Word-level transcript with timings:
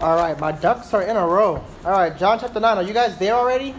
All 0.00 0.14
right, 0.14 0.38
my 0.38 0.52
ducks 0.52 0.94
are 0.94 1.02
in 1.02 1.16
a 1.16 1.26
row. 1.26 1.60
All 1.84 1.90
right, 1.90 2.16
John 2.16 2.38
chapter 2.38 2.60
9. 2.60 2.76
Are 2.76 2.84
you 2.84 2.92
guys 2.92 3.18
there 3.18 3.34
already? 3.34 3.74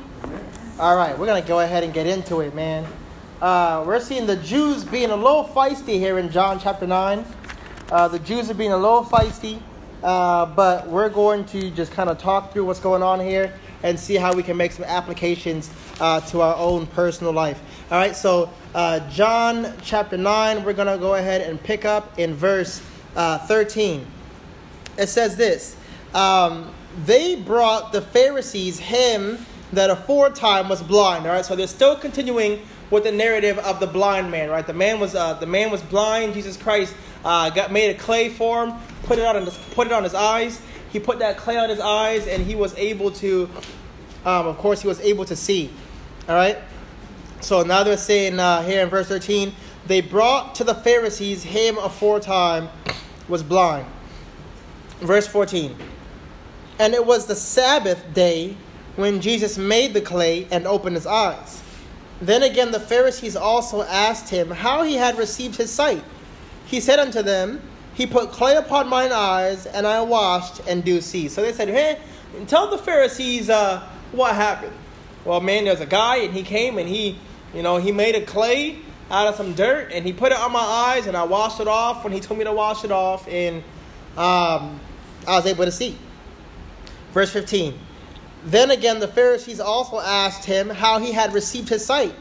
All 0.78 0.98
right, 0.98 1.18
we're 1.18 1.26
going 1.26 1.42
to 1.42 1.48
go 1.48 1.62
ahead 1.62 1.82
and 1.86 1.94
get 1.94 2.08
into 2.08 2.42
it, 2.42 2.54
man. 2.54 2.86
Uh, 3.42 3.86
we're 3.88 4.02
seeing 4.02 4.28
the 4.28 4.36
Jews 4.36 4.84
being 4.84 5.12
a 5.12 5.16
little 5.16 5.46
feisty 5.46 5.98
here 5.98 6.20
in 6.20 6.30
John 6.30 6.60
chapter 6.60 6.86
9. 6.86 7.24
Uh, 7.90 8.10
the 8.10 8.20
Jews 8.20 8.50
are 8.50 8.54
being 8.54 8.74
a 8.74 8.78
little 8.78 9.06
feisty, 9.06 9.62
uh, 10.04 10.46
but 10.48 10.88
we're 10.88 11.08
going 11.08 11.46
to 11.46 11.72
just 11.72 11.94
kind 11.94 12.10
of 12.10 12.18
talk 12.18 12.52
through 12.52 12.66
what's 12.66 12.82
going 12.82 13.02
on 13.02 13.22
here 13.22 13.54
and 13.84 13.98
see 13.98 14.16
how 14.16 14.34
we 14.34 14.44
can 14.44 14.58
make 14.58 14.74
some 14.74 14.84
applications 14.84 15.70
uh, 16.02 16.20
to 16.20 16.42
our 16.42 16.58
own 16.58 16.86
personal 16.88 17.32
life. 17.32 17.62
All 17.92 17.98
right, 17.98 18.14
so 18.14 18.50
uh, 18.76 19.10
John 19.10 19.74
chapter 19.84 20.18
9, 20.18 20.66
we're 20.66 20.74
going 20.74 20.90
to 20.90 20.98
go 20.98 21.16
ahead 21.16 21.40
and 21.50 21.64
pick 21.64 21.86
up 21.86 22.20
in 22.20 22.34
verse 22.34 22.82
uh, 23.16 23.38
13. 23.38 24.06
It 24.98 25.08
says 25.08 25.38
this 25.38 25.78
um, 26.14 26.74
They 27.06 27.36
brought 27.36 27.92
the 27.92 28.02
Pharisees 28.02 28.80
him 28.80 29.46
that 29.74 29.90
aforetime 29.90 30.70
was 30.70 30.82
blind. 30.82 31.26
All 31.26 31.34
right, 31.34 31.46
so 31.46 31.56
they're 31.56 31.68
still 31.68 31.96
continuing 31.96 32.62
with 32.90 33.04
the 33.04 33.12
narrative 33.12 33.60
of 33.60 33.80
the 33.80 33.88
blind 33.88 34.32
man. 34.32 34.50
Right, 34.50 34.66
the 34.66 34.74
man 34.74 35.00
was 35.00 35.16
uh, 35.16 35.36
the 35.36 35.46
man 35.46 35.72
was 35.72 35.82
blind. 35.82 36.34
Jesus 36.34 36.58
Christ 36.58 36.96
uh, 37.24 37.50
got 37.50 37.72
made 37.72 37.90
a 37.90 37.98
clay 37.98 38.30
form, 38.30 38.74
put 39.04 39.20
it 39.20 39.26
on 39.26 39.46
his, 39.46 39.58
put 39.72 39.88
it 39.88 39.94
on 39.94 40.04
his 40.04 40.16
eyes. 40.16 40.62
He 40.92 41.00
put 41.00 41.20
that 41.20 41.38
clay 41.38 41.58
on 41.58 41.70
his 41.70 41.80
eyes, 41.80 42.28
and 42.28 42.44
he 42.44 42.56
was 42.56 42.74
able 42.76 43.12
to, 43.12 43.48
um, 44.26 44.48
of 44.48 44.58
course, 44.58 44.82
he 44.82 44.88
was 44.88 45.00
able 45.02 45.24
to 45.26 45.36
see. 45.36 45.72
All 46.28 46.36
right. 46.36 46.58
So 47.42 47.64
now 47.64 47.84
they're 47.84 47.96
saying 47.96 48.40
uh, 48.40 48.64
here 48.64 48.84
in 48.84 48.90
verse 48.90 49.08
13, 49.08 49.54
they 49.88 50.02
brought 50.02 50.56
to 50.56 50.64
the 50.64 50.76
Pharisees 50.76 51.44
him 51.44 51.78
aforetime 51.78 52.70
was 53.28 53.44
blind. 53.44 53.86
Verse 55.00 55.26
14. 55.28 55.76
And 56.80 56.94
it 56.94 57.06
was 57.06 57.28
the 57.28 57.36
Sabbath 57.36 58.14
day 58.14 58.56
when 58.96 59.22
Jesus 59.22 59.58
made 59.58 59.94
the 59.94 60.02
clay 60.02 60.48
and 60.50 60.66
opened 60.66 60.96
his 60.96 61.06
eyes. 61.06 61.62
Then 62.22 62.42
again 62.42 62.72
the 62.72 62.80
Pharisees 62.80 63.36
also 63.36 63.84
asked 63.84 64.30
him 64.30 64.50
how 64.50 64.84
he 64.84 64.96
had 64.96 65.18
received 65.18 65.58
his 65.58 65.72
sight. 65.72 66.04
He 66.66 66.80
said 66.80 67.00
unto 67.00 67.22
them, 67.22 67.62
He 67.94 68.06
put 68.06 68.32
clay 68.32 68.56
upon 68.56 68.88
mine 68.88 69.12
eyes, 69.12 69.66
and 69.66 69.86
I 69.86 70.02
washed 70.02 70.62
and 70.68 70.84
do 70.84 71.02
see. 71.02 71.28
So 71.28 71.42
they 71.42 71.54
said, 71.54 71.68
Hey, 71.68 72.00
tell 72.48 72.70
the 72.70 72.78
Pharisees 72.78 73.50
uh, 73.50 73.88
what 74.12 74.36
happened. 74.36 74.74
Well, 75.26 75.42
man, 75.42 75.66
there's 75.66 75.82
a 75.82 75.86
guy, 75.86 76.18
and 76.18 76.34
he 76.34 76.44
came 76.44 76.78
and 76.78 76.88
he, 76.88 77.18
you 77.54 77.62
know, 77.62 77.78
he 77.78 77.92
made 77.92 78.16
a 78.16 78.22
clay 78.22 78.80
out 79.12 79.28
of 79.28 79.36
some 79.36 79.54
dirt, 79.54 79.92
and 79.92 80.06
he 80.06 80.14
put 80.14 80.32
it 80.32 80.38
on 80.38 80.52
my 80.52 80.60
eyes, 80.60 81.08
and 81.08 81.18
I 81.18 81.24
washed 81.24 81.60
it 81.60 81.68
off 81.68 82.04
when 82.04 82.14
he 82.14 82.20
told 82.20 82.38
me 82.38 82.46
to 82.46 82.54
wash 82.54 82.84
it 82.84 82.92
off, 82.92 83.28
and 83.28 83.64
um, 84.16 84.80
I 85.28 85.36
was 85.36 85.46
able 85.46 85.66
to 85.66 85.72
see. 85.72 85.98
Verse 87.12 87.32
15. 87.32 87.78
Then 88.46 88.72
again, 88.72 89.00
the 89.00 89.08
Pharisees 89.08 89.60
also 89.60 90.00
asked 90.00 90.46
him 90.46 90.70
how 90.70 91.00
he 91.00 91.12
had 91.12 91.34
received 91.34 91.70
his 91.70 91.86
sight. 91.86 92.14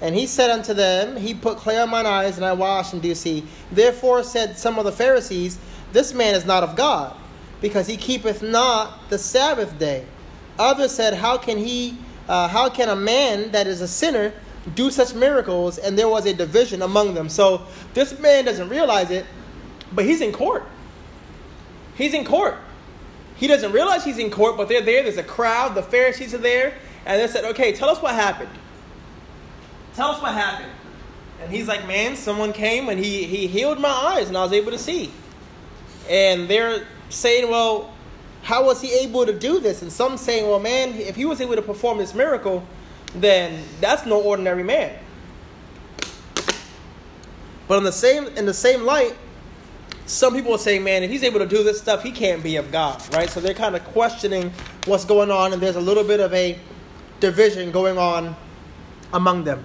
And 0.00 0.16
he 0.16 0.26
said 0.26 0.50
unto 0.50 0.74
them, 0.74 1.16
He 1.16 1.32
put 1.32 1.58
clay 1.58 1.78
on 1.78 1.90
mine 1.90 2.06
eyes, 2.06 2.36
and 2.36 2.44
I 2.44 2.52
washed 2.52 2.92
and 2.92 3.00
do 3.00 3.14
see. 3.14 3.46
Therefore 3.70 4.24
said 4.24 4.58
some 4.58 4.78
of 4.78 4.84
the 4.84 4.92
Pharisees, 4.92 5.58
This 5.92 6.12
man 6.12 6.34
is 6.34 6.44
not 6.44 6.64
of 6.64 6.74
God, 6.74 7.16
because 7.60 7.86
he 7.86 7.96
keepeth 7.96 8.42
not 8.42 9.08
the 9.10 9.18
Sabbath 9.18 9.78
day. 9.78 10.04
Others 10.58 10.92
said, 10.92 11.14
How 11.14 11.38
can 11.38 11.56
he, 11.56 11.96
uh, 12.28 12.48
how 12.48 12.68
can 12.68 12.88
a 12.88 12.96
man 12.96 13.52
that 13.52 13.68
is 13.68 13.80
a 13.80 13.86
sinner 13.86 14.32
do 14.74 14.90
such 14.90 15.14
miracles? 15.14 15.78
And 15.78 15.96
there 15.96 16.08
was 16.08 16.26
a 16.26 16.34
division 16.34 16.82
among 16.82 17.14
them. 17.14 17.28
So 17.28 17.62
this 17.94 18.18
man 18.18 18.44
doesn't 18.44 18.68
realize 18.68 19.12
it, 19.12 19.24
but 19.92 20.04
he's 20.04 20.20
in 20.20 20.32
court. 20.32 20.64
He's 21.94 22.12
in 22.12 22.24
court. 22.24 22.56
He 23.42 23.48
doesn't 23.48 23.72
realize 23.72 24.04
he's 24.04 24.18
in 24.18 24.30
court, 24.30 24.56
but 24.56 24.68
they're 24.68 24.82
there. 24.82 25.02
There's 25.02 25.16
a 25.16 25.24
crowd. 25.24 25.74
The 25.74 25.82
Pharisees 25.82 26.32
are 26.32 26.38
there. 26.38 26.74
And 27.04 27.20
they 27.20 27.26
said, 27.26 27.44
okay, 27.46 27.72
tell 27.72 27.88
us 27.88 28.00
what 28.00 28.14
happened. 28.14 28.50
Tell 29.96 30.10
us 30.10 30.22
what 30.22 30.32
happened. 30.32 30.70
And 31.40 31.50
he's 31.50 31.66
like, 31.66 31.84
man, 31.88 32.14
someone 32.14 32.52
came 32.52 32.88
and 32.88 33.00
he, 33.00 33.24
he 33.24 33.48
healed 33.48 33.80
my 33.80 33.88
eyes 33.88 34.28
and 34.28 34.38
I 34.38 34.44
was 34.44 34.52
able 34.52 34.70
to 34.70 34.78
see. 34.78 35.10
And 36.08 36.46
they're 36.46 36.86
saying, 37.08 37.50
well, 37.50 37.92
how 38.42 38.64
was 38.64 38.80
he 38.80 38.92
able 39.00 39.26
to 39.26 39.36
do 39.36 39.58
this? 39.58 39.82
And 39.82 39.92
some 39.92 40.18
saying, 40.18 40.48
well, 40.48 40.60
man, 40.60 40.94
if 40.94 41.16
he 41.16 41.24
was 41.24 41.40
able 41.40 41.56
to 41.56 41.62
perform 41.62 41.98
this 41.98 42.14
miracle, 42.14 42.64
then 43.12 43.64
that's 43.80 44.06
no 44.06 44.22
ordinary 44.22 44.62
man. 44.62 44.96
But 47.66 47.78
in 47.78 47.82
the 47.82 47.90
same 47.90 48.28
in 48.36 48.46
the 48.46 48.54
same 48.54 48.84
light, 48.84 49.16
some 50.06 50.34
people 50.34 50.54
are 50.54 50.58
saying, 50.58 50.82
man, 50.82 51.02
if 51.02 51.10
he's 51.10 51.22
able 51.22 51.38
to 51.38 51.46
do 51.46 51.62
this 51.62 51.78
stuff, 51.78 52.02
he 52.02 52.10
can't 52.10 52.42
be 52.42 52.56
of 52.56 52.72
God, 52.72 53.02
right? 53.14 53.30
So 53.30 53.40
they're 53.40 53.54
kind 53.54 53.76
of 53.76 53.84
questioning 53.84 54.52
what's 54.86 55.04
going 55.04 55.30
on, 55.30 55.52
and 55.52 55.62
there's 55.62 55.76
a 55.76 55.80
little 55.80 56.04
bit 56.04 56.20
of 56.20 56.32
a 56.34 56.58
division 57.20 57.70
going 57.70 57.98
on 57.98 58.36
among 59.12 59.44
them. 59.44 59.64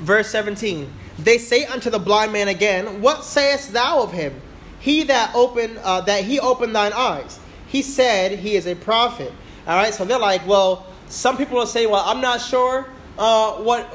Verse 0.00 0.28
17 0.30 0.90
They 1.18 1.38
say 1.38 1.64
unto 1.66 1.90
the 1.90 1.98
blind 1.98 2.32
man 2.32 2.48
again, 2.48 3.00
What 3.00 3.24
sayest 3.24 3.72
thou 3.72 4.02
of 4.02 4.12
him? 4.12 4.40
He 4.80 5.04
that 5.04 5.34
opened 5.34 5.78
uh, 5.78 6.00
that 6.02 6.24
he 6.24 6.40
opened 6.40 6.74
thine 6.74 6.92
eyes. 6.92 7.38
He 7.66 7.82
said 7.82 8.38
he 8.38 8.56
is 8.56 8.66
a 8.66 8.74
prophet. 8.74 9.32
All 9.66 9.76
right, 9.76 9.94
so 9.94 10.04
they're 10.04 10.18
like, 10.18 10.44
well, 10.46 10.86
some 11.08 11.36
people 11.36 11.58
are 11.58 11.66
saying, 11.66 11.90
well, 11.90 12.02
I'm 12.04 12.20
not 12.20 12.40
sure 12.40 12.88
uh, 13.18 13.52
what 13.56 13.92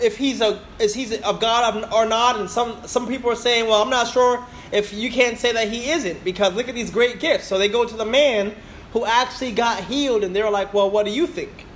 if 0.00 0.16
he's 0.16 0.40
a 0.40 0.60
is 0.78 0.94
he's 0.94 1.18
of 1.20 1.40
God 1.40 1.92
or 1.92 2.06
not, 2.06 2.38
and 2.38 2.48
some 2.48 2.86
some 2.86 3.06
people 3.06 3.30
are 3.30 3.36
saying, 3.36 3.66
well, 3.66 3.82
I'm 3.82 3.90
not 3.90 4.08
sure 4.08 4.44
if 4.72 4.92
you 4.92 5.10
can't 5.10 5.38
say 5.38 5.52
that 5.52 5.68
he 5.68 5.90
isn't 5.90 6.24
because 6.24 6.54
look 6.54 6.68
at 6.68 6.74
these 6.74 6.90
great 6.90 7.20
gifts. 7.20 7.46
So 7.46 7.58
they 7.58 7.68
go 7.68 7.84
to 7.84 7.96
the 7.96 8.04
man 8.04 8.54
who 8.92 9.04
actually 9.04 9.52
got 9.52 9.84
healed, 9.84 10.24
and 10.24 10.34
they're 10.34 10.50
like, 10.50 10.72
well, 10.72 10.90
what 10.90 11.06
do 11.06 11.12
you 11.12 11.26
think? 11.26 11.66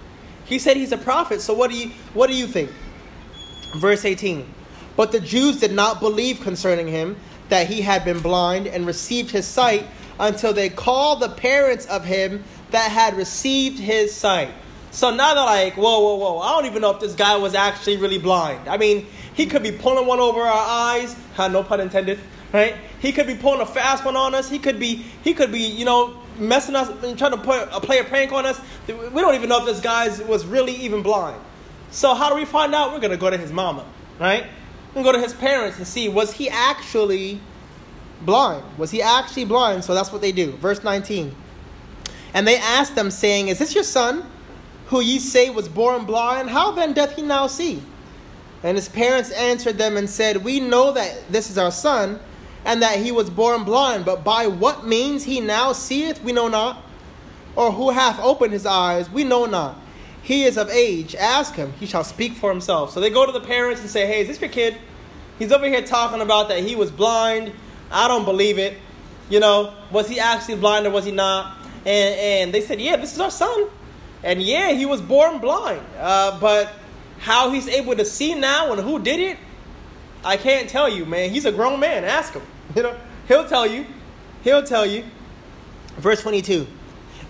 He 0.44 0.58
said 0.58 0.76
he's 0.76 0.92
a 0.92 0.98
prophet. 0.98 1.40
So 1.40 1.54
what 1.54 1.70
do 1.70 1.76
you 1.76 1.90
what 2.14 2.28
do 2.28 2.36
you 2.36 2.46
think? 2.46 2.70
Verse 3.76 4.04
18. 4.04 4.46
But 4.96 5.12
the 5.12 5.20
Jews 5.20 5.60
did 5.60 5.72
not 5.72 6.00
believe 6.00 6.40
concerning 6.40 6.88
him 6.88 7.16
that 7.48 7.66
he 7.66 7.80
had 7.80 8.04
been 8.04 8.20
blind 8.20 8.66
and 8.66 8.86
received 8.86 9.30
his 9.30 9.46
sight 9.46 9.86
until 10.18 10.52
they 10.52 10.68
called 10.68 11.20
the 11.20 11.28
parents 11.28 11.86
of 11.86 12.04
him 12.04 12.44
that 12.70 12.90
had 12.90 13.16
received 13.16 13.78
his 13.78 14.14
sight. 14.14 14.50
So 14.92 15.10
now 15.10 15.34
they're 15.34 15.44
like, 15.44 15.74
whoa, 15.74 16.00
whoa, 16.00 16.16
whoa. 16.16 16.38
I 16.40 16.50
don't 16.50 16.66
even 16.66 16.82
know 16.82 16.90
if 16.90 17.00
this 17.00 17.14
guy 17.14 17.36
was 17.36 17.54
actually 17.54 17.96
really 17.96 18.18
blind. 18.18 18.68
I 18.68 18.76
mean, 18.76 19.06
he 19.32 19.46
could 19.46 19.62
be 19.62 19.72
pulling 19.72 20.06
one 20.06 20.20
over 20.20 20.40
our 20.40 20.66
eyes. 20.68 21.16
no 21.38 21.62
pun 21.62 21.80
intended, 21.80 22.20
right? 22.52 22.76
He 23.00 23.10
could 23.10 23.26
be 23.26 23.34
pulling 23.34 23.62
a 23.62 23.66
fast 23.66 24.04
one 24.04 24.16
on 24.16 24.34
us. 24.34 24.50
He 24.50 24.58
could 24.58 24.78
be, 24.78 24.96
he 25.24 25.32
could 25.32 25.50
be, 25.50 25.60
you 25.60 25.86
know, 25.86 26.20
messing 26.38 26.76
us 26.76 26.90
and 27.02 27.16
trying 27.16 27.30
to 27.30 27.38
put, 27.38 27.72
uh, 27.72 27.80
play 27.80 28.00
a 28.00 28.04
prank 28.04 28.32
on 28.32 28.44
us. 28.44 28.60
We 28.86 29.20
don't 29.22 29.34
even 29.34 29.48
know 29.48 29.60
if 29.60 29.64
this 29.64 29.80
guy 29.80 30.08
was 30.24 30.44
really 30.44 30.74
even 30.74 31.02
blind. 31.02 31.40
So 31.90 32.14
how 32.14 32.28
do 32.28 32.34
we 32.34 32.44
find 32.44 32.74
out? 32.74 32.92
We're 32.92 33.00
gonna 33.00 33.16
go 33.16 33.30
to 33.30 33.38
his 33.38 33.50
mama, 33.50 33.86
right? 34.20 34.44
We're 34.88 35.02
gonna 35.02 35.04
go 35.04 35.12
to 35.12 35.20
his 35.20 35.32
parents 35.32 35.78
and 35.78 35.86
see 35.86 36.10
was 36.10 36.34
he 36.34 36.50
actually 36.50 37.40
blind? 38.20 38.64
Was 38.76 38.90
he 38.90 39.00
actually 39.00 39.46
blind? 39.46 39.84
So 39.84 39.94
that's 39.94 40.12
what 40.12 40.20
they 40.20 40.32
do. 40.32 40.52
Verse 40.52 40.84
19. 40.84 41.34
And 42.34 42.46
they 42.46 42.56
asked 42.58 42.94
them, 42.94 43.10
saying, 43.10 43.48
Is 43.48 43.58
this 43.58 43.74
your 43.74 43.84
son? 43.84 44.24
Who 44.92 45.00
ye 45.00 45.18
say 45.18 45.48
was 45.48 45.70
born 45.70 46.04
blind, 46.04 46.50
how 46.50 46.70
then 46.70 46.92
doth 46.92 47.16
he 47.16 47.22
now 47.22 47.46
see? 47.46 47.82
And 48.62 48.76
his 48.76 48.90
parents 48.90 49.30
answered 49.30 49.78
them 49.78 49.96
and 49.96 50.08
said, 50.08 50.44
We 50.44 50.60
know 50.60 50.92
that 50.92 51.32
this 51.32 51.50
is 51.50 51.56
our 51.56 51.72
son, 51.72 52.20
and 52.66 52.82
that 52.82 52.98
he 52.98 53.10
was 53.10 53.30
born 53.30 53.64
blind, 53.64 54.04
but 54.04 54.22
by 54.22 54.46
what 54.46 54.86
means 54.86 55.24
he 55.24 55.40
now 55.40 55.72
seeth, 55.72 56.22
we 56.22 56.32
know 56.32 56.46
not. 56.46 56.84
Or 57.56 57.72
who 57.72 57.88
hath 57.88 58.20
opened 58.20 58.52
his 58.52 58.66
eyes, 58.66 59.08
we 59.08 59.24
know 59.24 59.46
not. 59.46 59.78
He 60.22 60.44
is 60.44 60.58
of 60.58 60.68
age, 60.68 61.14
ask 61.14 61.54
him, 61.54 61.72
he 61.80 61.86
shall 61.86 62.04
speak 62.04 62.34
for 62.34 62.50
himself. 62.50 62.90
So 62.92 63.00
they 63.00 63.08
go 63.08 63.24
to 63.24 63.32
the 63.32 63.40
parents 63.40 63.80
and 63.80 63.88
say, 63.88 64.06
Hey, 64.06 64.20
is 64.20 64.28
this 64.28 64.42
your 64.42 64.50
kid? 64.50 64.76
He's 65.38 65.52
over 65.52 65.66
here 65.66 65.82
talking 65.82 66.20
about 66.20 66.50
that 66.50 66.62
he 66.62 66.76
was 66.76 66.90
blind. 66.90 67.50
I 67.90 68.08
don't 68.08 68.26
believe 68.26 68.58
it. 68.58 68.76
You 69.30 69.40
know, 69.40 69.74
was 69.90 70.06
he 70.06 70.20
actually 70.20 70.56
blind 70.56 70.86
or 70.86 70.90
was 70.90 71.06
he 71.06 71.12
not? 71.12 71.56
And, 71.86 72.14
and 72.20 72.54
they 72.54 72.60
said, 72.60 72.78
Yeah, 72.78 72.96
this 72.96 73.14
is 73.14 73.20
our 73.20 73.30
son. 73.30 73.70
And 74.24 74.42
yeah, 74.42 74.72
he 74.72 74.86
was 74.86 75.00
born 75.00 75.38
blind. 75.38 75.82
Uh, 75.98 76.38
but 76.38 76.72
how 77.18 77.50
he's 77.50 77.68
able 77.68 77.96
to 77.96 78.04
see 78.04 78.34
now 78.34 78.72
and 78.72 78.80
who 78.80 78.98
did 78.98 79.20
it, 79.20 79.38
I 80.24 80.36
can't 80.36 80.68
tell 80.68 80.88
you, 80.88 81.04
man. 81.04 81.30
He's 81.30 81.44
a 81.44 81.52
grown 81.52 81.80
man. 81.80 82.04
Ask 82.04 82.34
him. 82.34 82.42
You 82.74 82.82
know, 82.84 82.96
he'll 83.28 83.46
tell 83.46 83.66
you. 83.66 83.84
He'll 84.44 84.62
tell 84.62 84.86
you. 84.86 85.04
Verse 85.98 86.22
22. 86.22 86.66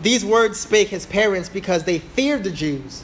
These 0.01 0.25
words 0.25 0.61
spake 0.61 0.89
his 0.89 1.05
parents 1.05 1.49
because 1.49 1.83
they 1.85 1.99
feared 1.99 2.45
the 2.45 2.51
Jews. 2.51 3.03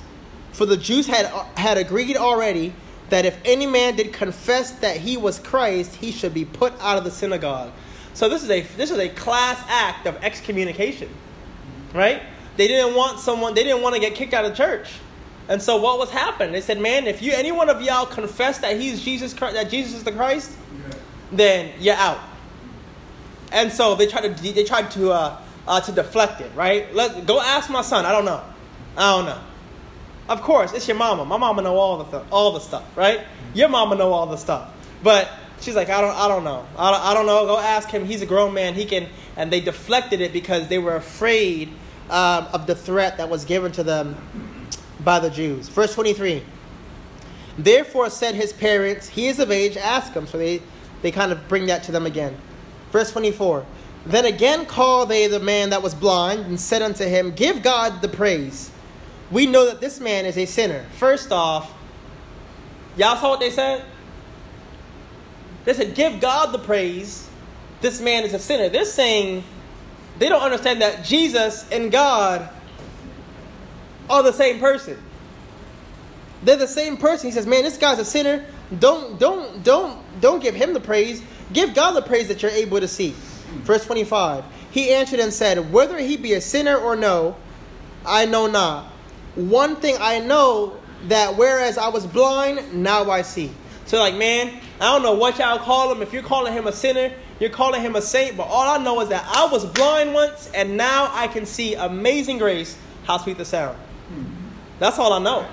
For 0.52 0.66
the 0.66 0.76
Jews 0.76 1.06
had, 1.06 1.26
had 1.56 1.78
agreed 1.78 2.16
already 2.16 2.72
that 3.10 3.24
if 3.24 3.38
any 3.44 3.66
man 3.66 3.96
did 3.96 4.12
confess 4.12 4.72
that 4.72 4.98
he 4.98 5.16
was 5.16 5.38
Christ, 5.38 5.96
he 5.96 6.12
should 6.12 6.34
be 6.34 6.44
put 6.44 6.72
out 6.80 6.98
of 6.98 7.04
the 7.04 7.10
synagogue. 7.10 7.72
So 8.14 8.28
this 8.28 8.42
is 8.42 8.50
a 8.50 8.62
this 8.76 8.90
is 8.90 8.98
a 8.98 9.08
class 9.08 9.62
act 9.68 10.06
of 10.06 10.16
excommunication. 10.16 11.08
Right? 11.94 12.22
They 12.58 12.66
didn't 12.68 12.96
want 12.96 13.20
someone, 13.20 13.54
they 13.54 13.62
didn't 13.62 13.82
want 13.82 13.94
to 13.94 14.00
get 14.00 14.16
kicked 14.16 14.34
out 14.34 14.44
of 14.44 14.54
church. 14.54 14.90
And 15.48 15.62
so 15.62 15.76
what 15.76 15.98
was 15.98 16.10
happening? 16.10 16.52
They 16.52 16.60
said, 16.60 16.80
man, 16.80 17.06
if 17.06 17.22
you 17.22 17.32
any 17.32 17.52
one 17.52 17.70
of 17.70 17.80
y'all 17.80 18.04
confess 18.04 18.58
that 18.58 18.78
he's 18.78 19.02
Jesus 19.02 19.32
Christ, 19.32 19.54
that 19.54 19.70
Jesus 19.70 19.94
is 19.94 20.04
the 20.04 20.12
Christ, 20.12 20.50
yeah. 20.76 20.94
then 21.32 21.72
you're 21.80 21.94
out. 21.94 22.18
and 23.52 23.72
so 23.72 23.94
they 23.94 24.06
tried 24.06 24.36
to 24.36 24.52
they 24.52 24.64
tried 24.64 24.90
to 24.90 25.12
uh, 25.12 25.40
uh, 25.66 25.80
to 25.80 25.92
deflect 25.92 26.40
it, 26.40 26.50
right? 26.56 26.92
Let 26.94 27.26
go 27.26 27.40
ask 27.40 27.70
my 27.70 27.82
son. 27.82 28.04
I 28.04 28.12
don't 28.12 28.24
know. 28.24 28.42
I 28.96 29.16
don't 29.16 29.24
know. 29.26 29.40
Of 30.28 30.42
course, 30.42 30.72
it's 30.74 30.86
your 30.88 30.96
mama. 30.96 31.24
My 31.24 31.38
mama 31.38 31.62
know 31.62 31.76
all 31.76 31.98
the 31.98 32.18
th- 32.18 32.28
all 32.30 32.52
the 32.52 32.60
stuff, 32.60 32.84
right? 32.96 33.20
Your 33.54 33.68
mama 33.68 33.94
know 33.94 34.12
all 34.12 34.26
the 34.26 34.36
stuff, 34.36 34.70
but 35.02 35.30
she's 35.60 35.76
like, 35.76 35.88
I 35.88 36.00
don't, 36.00 36.14
I 36.14 36.28
don't 36.28 36.44
know. 36.44 36.66
I 36.76 36.90
don't, 36.90 37.02
I 37.02 37.14
don't 37.14 37.26
know. 37.26 37.46
Go 37.46 37.58
ask 37.58 37.88
him. 37.88 38.04
He's 38.04 38.20
a 38.20 38.26
grown 38.26 38.52
man. 38.52 38.74
He 38.74 38.84
can. 38.84 39.08
And 39.36 39.52
they 39.52 39.60
deflected 39.60 40.20
it 40.20 40.32
because 40.32 40.66
they 40.66 40.78
were 40.78 40.96
afraid 40.96 41.70
um, 42.10 42.46
of 42.52 42.66
the 42.66 42.74
threat 42.74 43.18
that 43.18 43.28
was 43.28 43.44
given 43.44 43.72
to 43.72 43.82
them 43.82 44.16
by 45.04 45.18
the 45.18 45.30
Jews. 45.30 45.68
Verse 45.68 45.94
twenty 45.94 46.12
three. 46.12 46.42
Therefore 47.56 48.08
said 48.08 48.34
his 48.34 48.52
parents, 48.52 49.08
He 49.08 49.28
is 49.28 49.38
of 49.38 49.50
age. 49.50 49.76
Ask 49.76 50.12
him. 50.12 50.26
So 50.26 50.38
they 50.38 50.62
they 51.02 51.10
kind 51.10 51.32
of 51.32 51.48
bring 51.48 51.66
that 51.66 51.82
to 51.84 51.92
them 51.92 52.06
again. 52.06 52.36
Verse 52.92 53.12
twenty 53.12 53.32
four. 53.32 53.66
Then 54.06 54.24
again 54.24 54.64
called 54.64 55.10
they 55.10 55.26
the 55.26 55.40
man 55.40 55.70
that 55.70 55.82
was 55.82 55.94
blind 55.94 56.46
and 56.46 56.58
said 56.58 56.82
unto 56.82 57.04
him, 57.04 57.32
Give 57.32 57.62
God 57.62 58.00
the 58.00 58.08
praise. 58.08 58.70
We 59.30 59.46
know 59.46 59.66
that 59.66 59.80
this 59.80 60.00
man 60.00 60.24
is 60.24 60.38
a 60.38 60.46
sinner. 60.46 60.86
First 60.96 61.30
off, 61.32 61.72
y'all 62.96 63.16
saw 63.16 63.30
what 63.30 63.40
they 63.40 63.50
said? 63.50 63.84
They 65.64 65.74
said, 65.74 65.94
Give 65.94 66.20
God 66.20 66.52
the 66.52 66.58
praise. 66.58 67.28
This 67.82 68.00
man 68.00 68.24
is 68.24 68.32
a 68.32 68.38
sinner. 68.38 68.70
They're 68.70 68.86
saying 68.86 69.44
they 70.18 70.28
don't 70.28 70.42
understand 70.42 70.82
that 70.82 71.04
Jesus 71.04 71.68
and 71.70 71.90
God 71.92 72.48
are 74.10 74.22
the 74.22 74.32
same 74.32 74.58
person. 74.58 74.96
They're 76.42 76.56
the 76.56 76.68
same 76.68 76.96
person. 76.96 77.28
He 77.28 77.32
says, 77.32 77.46
Man, 77.46 77.62
this 77.62 77.78
guy's 77.78 77.98
a 77.98 78.04
sinner. 78.04 78.44
Don't 78.78 79.18
don't 79.18 79.62
don't 79.64 80.02
don't 80.20 80.40
give 80.40 80.54
him 80.54 80.72
the 80.72 80.80
praise. 80.80 81.22
Give 81.52 81.74
God 81.74 81.92
the 81.92 82.02
praise 82.02 82.28
that 82.28 82.42
you're 82.42 82.50
able 82.50 82.80
to 82.80 82.88
see. 82.88 83.14
Verse 83.62 83.84
25. 83.84 84.44
He 84.70 84.92
answered 84.92 85.20
and 85.20 85.32
said, 85.32 85.72
Whether 85.72 85.98
he 85.98 86.16
be 86.16 86.34
a 86.34 86.40
sinner 86.40 86.76
or 86.76 86.94
no, 86.96 87.36
I 88.04 88.26
know 88.26 88.46
not. 88.46 88.86
One 89.34 89.76
thing 89.76 89.96
I 90.00 90.20
know 90.20 90.76
that 91.08 91.36
whereas 91.36 91.78
I 91.78 91.88
was 91.88 92.06
blind, 92.06 92.74
now 92.74 93.10
I 93.10 93.22
see. 93.22 93.50
So, 93.86 93.98
like, 93.98 94.14
man, 94.14 94.60
I 94.80 94.92
don't 94.92 95.02
know 95.02 95.14
what 95.14 95.38
y'all 95.38 95.58
call 95.58 95.92
him. 95.92 96.02
If 96.02 96.12
you're 96.12 96.22
calling 96.22 96.52
him 96.52 96.66
a 96.66 96.72
sinner, 96.72 97.12
you're 97.40 97.50
calling 97.50 97.82
him 97.82 97.96
a 97.96 98.02
saint. 98.02 98.36
But 98.36 98.44
all 98.44 98.78
I 98.78 98.82
know 98.82 99.00
is 99.00 99.08
that 99.08 99.24
I 99.26 99.46
was 99.50 99.64
blind 99.64 100.14
once, 100.14 100.50
and 100.54 100.76
now 100.76 101.10
I 101.12 101.26
can 101.26 101.46
see 101.46 101.74
amazing 101.74 102.38
grace. 102.38 102.76
How 103.04 103.18
sweet 103.18 103.38
the 103.38 103.44
sound. 103.44 103.76
That's 104.78 104.98
all 104.98 105.12
I 105.12 105.18
know. 105.18 105.46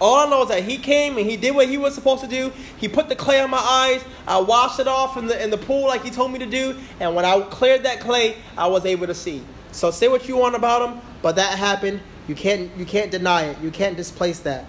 All 0.00 0.16
I 0.16 0.28
know 0.28 0.42
is 0.42 0.48
that 0.48 0.64
he 0.64 0.76
came 0.76 1.16
and 1.16 1.26
he 1.28 1.36
did 1.36 1.54
what 1.54 1.68
he 1.68 1.78
was 1.78 1.94
supposed 1.94 2.22
to 2.22 2.28
do. 2.28 2.52
He 2.76 2.88
put 2.88 3.08
the 3.08 3.16
clay 3.16 3.40
on 3.40 3.48
my 3.48 3.58
eyes. 3.58 4.04
I 4.26 4.40
washed 4.40 4.80
it 4.80 4.88
off 4.88 5.16
in 5.16 5.26
the 5.26 5.42
in 5.42 5.50
the 5.50 5.56
pool 5.56 5.86
like 5.86 6.02
he 6.02 6.10
told 6.10 6.32
me 6.32 6.40
to 6.40 6.46
do. 6.46 6.76
And 7.00 7.14
when 7.14 7.24
I 7.24 7.40
cleared 7.42 7.84
that 7.84 8.00
clay, 8.00 8.36
I 8.58 8.66
was 8.66 8.84
able 8.84 9.06
to 9.06 9.14
see. 9.14 9.42
So 9.72 9.90
say 9.90 10.08
what 10.08 10.28
you 10.28 10.36
want 10.36 10.56
about 10.56 10.88
him, 10.88 11.00
but 11.22 11.36
that 11.36 11.56
happened. 11.58 12.00
You 12.26 12.34
can't 12.34 12.70
you 12.76 12.84
can't 12.84 13.10
deny 13.10 13.44
it. 13.44 13.58
You 13.60 13.70
can't 13.70 13.96
displace 13.96 14.40
that. 14.40 14.66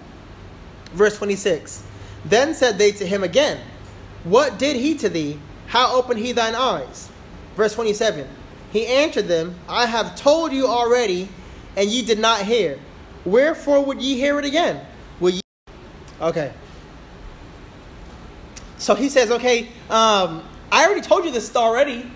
Verse 0.92 1.18
26. 1.18 1.82
Then 2.28 2.54
said 2.54 2.76
they 2.76 2.92
to 2.92 3.06
him 3.06 3.22
again, 3.22 3.60
What 4.24 4.58
did 4.58 4.76
he 4.76 4.96
to 4.96 5.08
thee? 5.08 5.38
How 5.68 5.94
opened 5.94 6.20
he 6.20 6.32
thine 6.32 6.54
eyes? 6.54 7.08
Verse 7.54 7.74
27. 7.74 8.26
He 8.72 8.86
answered 8.86 9.28
them, 9.28 9.54
I 9.68 9.86
have 9.86 10.16
told 10.16 10.52
you 10.52 10.66
already, 10.66 11.28
and 11.76 11.88
ye 11.88 12.02
did 12.02 12.18
not 12.18 12.42
hear. 12.42 12.78
Wherefore 13.24 13.84
would 13.84 14.02
ye 14.02 14.16
hear 14.16 14.38
it 14.38 14.44
again? 14.44 14.84
Will 15.20 15.30
ye? 15.30 15.40
Okay. 16.20 16.52
So 18.78 18.94
he 18.94 19.08
says, 19.08 19.30
okay, 19.30 19.68
um, 19.88 20.44
I 20.70 20.84
already 20.84 21.00
told 21.00 21.24
you 21.24 21.30
this 21.30 21.54
already. 21.56 22.10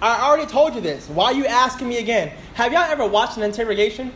I 0.00 0.22
already 0.22 0.46
told 0.50 0.74
you 0.74 0.80
this. 0.80 1.08
Why 1.08 1.26
are 1.26 1.34
you 1.34 1.46
asking 1.46 1.88
me 1.88 1.98
again? 1.98 2.32
Have 2.54 2.72
y'all 2.72 2.82
ever 2.82 3.06
watched 3.06 3.36
an 3.36 3.42
interrogation? 3.42 4.12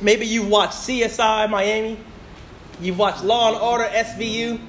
Maybe 0.00 0.26
you've 0.26 0.48
watched 0.48 0.74
CSI 0.74 1.48
Miami. 1.48 1.98
You've 2.80 2.98
watched 2.98 3.24
Law 3.24 3.52
and 3.52 3.56
Order 3.60 3.84
SVU. 3.84 4.60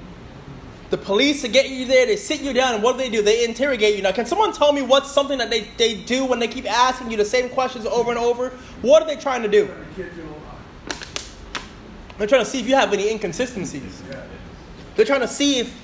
The 0.89 0.97
police 0.97 1.43
are 1.43 1.49
getting 1.49 1.73
you 1.73 1.85
there, 1.85 2.05
they 2.05 2.15
sit 2.15 2.39
you 2.39 2.53
down, 2.53 2.75
and 2.75 2.81
what 2.81 2.93
do 2.93 2.99
they 2.99 3.09
do? 3.09 3.21
They 3.21 3.43
interrogate 3.43 3.97
you. 3.97 4.01
Now, 4.01 4.13
can 4.13 4.25
someone 4.25 4.53
tell 4.53 4.71
me 4.71 4.81
what's 4.81 5.11
something 5.11 5.37
that 5.39 5.49
they, 5.49 5.67
they 5.77 5.95
do 5.95 6.23
when 6.23 6.39
they 6.39 6.47
keep 6.47 6.65
asking 6.65 7.11
you 7.11 7.17
the 7.17 7.25
same 7.25 7.49
questions 7.49 7.85
over 7.85 8.09
and 8.09 8.17
over? 8.17 8.51
What 8.81 9.03
are 9.03 9.05
they 9.05 9.17
trying 9.17 9.41
to 9.41 9.49
do? 9.49 9.69
They're 12.17 12.27
trying 12.27 12.43
to 12.43 12.49
see 12.49 12.59
if 12.59 12.67
you 12.67 12.75
have 12.75 12.93
any 12.93 13.09
inconsistencies. 13.11 14.01
They're 14.95 15.05
trying 15.05 15.21
to 15.21 15.27
see 15.27 15.59
if 15.59 15.77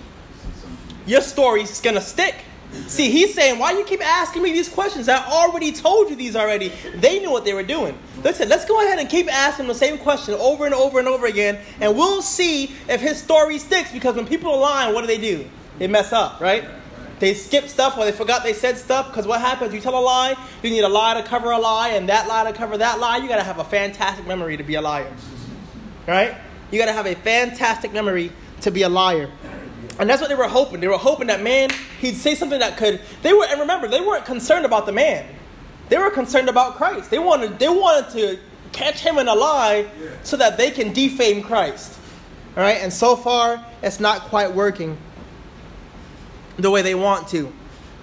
your 1.06 1.22
story's 1.22 1.82
gonna 1.82 2.02
stick. 2.02 2.36
See, 2.88 3.10
he's 3.10 3.34
saying, 3.34 3.60
why 3.60 3.72
you 3.72 3.84
keep 3.86 4.06
asking 4.06 4.44
me 4.44 4.52
these 4.52 4.70
questions? 4.70 5.08
I 5.10 5.26
already 5.26 5.72
told 5.72 6.10
you 6.10 6.16
these 6.16 6.36
already. 6.36 6.72
They 6.96 7.20
knew 7.20 7.32
what 7.32 7.46
they 7.46 7.54
were 7.54 7.64
doing. 7.64 7.98
Said, 8.24 8.50
let's 8.50 8.66
go 8.66 8.82
ahead 8.84 9.00
and 9.00 9.10
keep 9.10 9.32
asking 9.32 9.68
the 9.68 9.76
same 9.76 9.98
question 9.98 10.34
over 10.36 10.66
and 10.66 10.74
over 10.74 11.00
and 11.00 11.08
over 11.08 11.26
again, 11.26 11.60
and 11.80 11.96
we'll 11.96 12.22
see 12.22 12.72
if 12.88 13.02
his 13.02 13.22
story 13.22 13.58
sticks. 13.58 13.92
Because 13.92 14.16
when 14.16 14.28
people 14.28 14.52
are 14.52 14.60
lying, 14.60 14.94
what 14.94 15.02
do 15.02 15.08
they 15.08 15.18
do? 15.18 15.48
They 15.78 15.88
mess 15.88 16.12
up, 16.14 16.40
right? 16.40 16.66
They 17.20 17.34
skip 17.34 17.68
stuff 17.68 17.98
or 17.98 18.06
they 18.06 18.12
forgot 18.12 18.44
they 18.44 18.54
said 18.54 18.78
stuff. 18.78 19.08
Because 19.08 19.26
what 19.26 19.40
happens? 19.40 19.74
You 19.74 19.80
tell 19.80 19.98
a 19.98 20.02
lie, 20.02 20.36
you 20.62 20.70
need 20.70 20.84
a 20.84 20.90
lie 20.90 21.14
to 21.14 21.24
cover 21.24 21.52
a 21.52 21.60
lie, 21.60 21.90
and 21.90 22.10
that 22.10 22.28
lie 22.28 22.44
to 22.52 22.58
cover 22.58 22.78
that 22.78 23.00
lie. 23.00 23.18
You 23.18 23.28
got 23.28 23.38
to 23.38 23.44
have 23.44 23.60
a 23.60 23.64
fantastic 23.64 24.28
memory 24.28 24.58
to 24.58 24.64
be 24.64 24.76
a 24.76 24.82
liar, 24.82 25.12
right? 26.08 26.36
You 26.72 26.80
got 26.80 26.88
to 26.88 26.94
have 26.94 27.06
a 27.06 27.16
fantastic 27.16 27.94
memory 27.94 28.32
to 28.62 28.72
be 28.72 28.82
a 28.82 28.90
liar. 28.90 29.30
And 30.00 30.10
that's 30.10 30.22
what 30.22 30.30
they 30.30 30.36
were 30.36 30.48
hoping. 30.48 30.80
They 30.80 30.88
were 30.88 30.98
hoping 30.98 31.28
that 31.28 31.42
man, 31.42 31.70
he'd 32.00 32.16
say 32.16 32.36
something 32.36 32.60
that 32.60 32.78
could. 32.78 33.00
They 33.22 33.34
were, 33.34 33.46
and 33.46 33.60
remember, 33.60 33.88
they 33.88 34.02
weren't 34.02 34.26
concerned 34.26 34.66
about 34.66 34.86
the 34.86 34.92
man. 34.92 35.26
They 35.90 35.98
were 35.98 36.10
concerned 36.10 36.50
about 36.50 36.76
Christ. 36.76 37.12
They 37.12 37.20
wanted, 37.20 37.60
they 37.60 37.70
wanted 37.70 38.10
to 38.14 38.40
catch 38.72 39.00
him 39.00 39.18
in 39.20 39.28
a 39.28 39.36
lie 39.36 39.86
so 40.24 40.36
that 40.38 40.58
they 40.58 40.72
can 40.72 40.94
defame 40.94 41.44
Christ. 41.44 42.00
All 42.58 42.64
right, 42.64 42.78
and 42.82 42.92
so 42.92 43.16
far 43.16 43.64
it's 43.82 44.00
not 44.00 44.22
quite 44.22 44.52
working 44.52 44.98
the 46.58 46.70
way 46.70 46.82
they 46.82 46.96
want 46.96 47.28
to. 47.30 47.52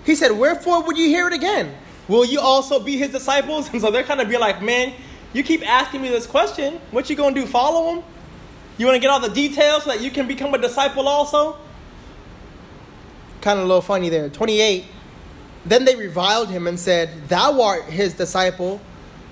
He 0.04 0.14
said, 0.14 0.32
"Wherefore 0.32 0.82
would 0.82 0.96
you 0.96 1.06
hear 1.06 1.26
it 1.26 1.32
again? 1.32 1.74
Will 2.08 2.24
you 2.24 2.40
also 2.40 2.80
be 2.80 2.96
his 2.96 3.10
disciples?" 3.10 3.68
And 3.72 3.80
so 3.80 3.90
they're 3.90 4.02
kind 4.02 4.20
of 4.20 4.28
be 4.28 4.38
like, 4.38 4.62
"Man, 4.62 4.92
you 5.32 5.42
keep 5.42 5.66
asking 5.68 6.02
me 6.02 6.08
this 6.08 6.26
question. 6.26 6.80
What 6.90 7.08
you 7.10 7.16
gonna 7.16 7.34
do? 7.34 7.46
Follow 7.46 7.94
him? 7.94 8.04
You 8.78 8.86
want 8.86 8.96
to 8.96 9.00
get 9.00 9.10
all 9.10 9.20
the 9.20 9.28
details 9.28 9.84
so 9.84 9.90
that 9.90 10.00
you 10.00 10.10
can 10.10 10.26
become 10.26 10.52
a 10.54 10.58
disciple 10.58 11.06
also?" 11.06 11.56
Kind 13.40 13.58
of 13.58 13.64
a 13.64 13.68
little 13.68 13.82
funny 13.82 14.08
there. 14.08 14.28
28. 14.28 14.84
Then 15.66 15.84
they 15.84 15.96
reviled 15.96 16.48
him 16.48 16.66
and 16.66 16.78
said, 16.78 17.28
Thou 17.28 17.60
art 17.60 17.84
his 17.84 18.14
disciple, 18.14 18.80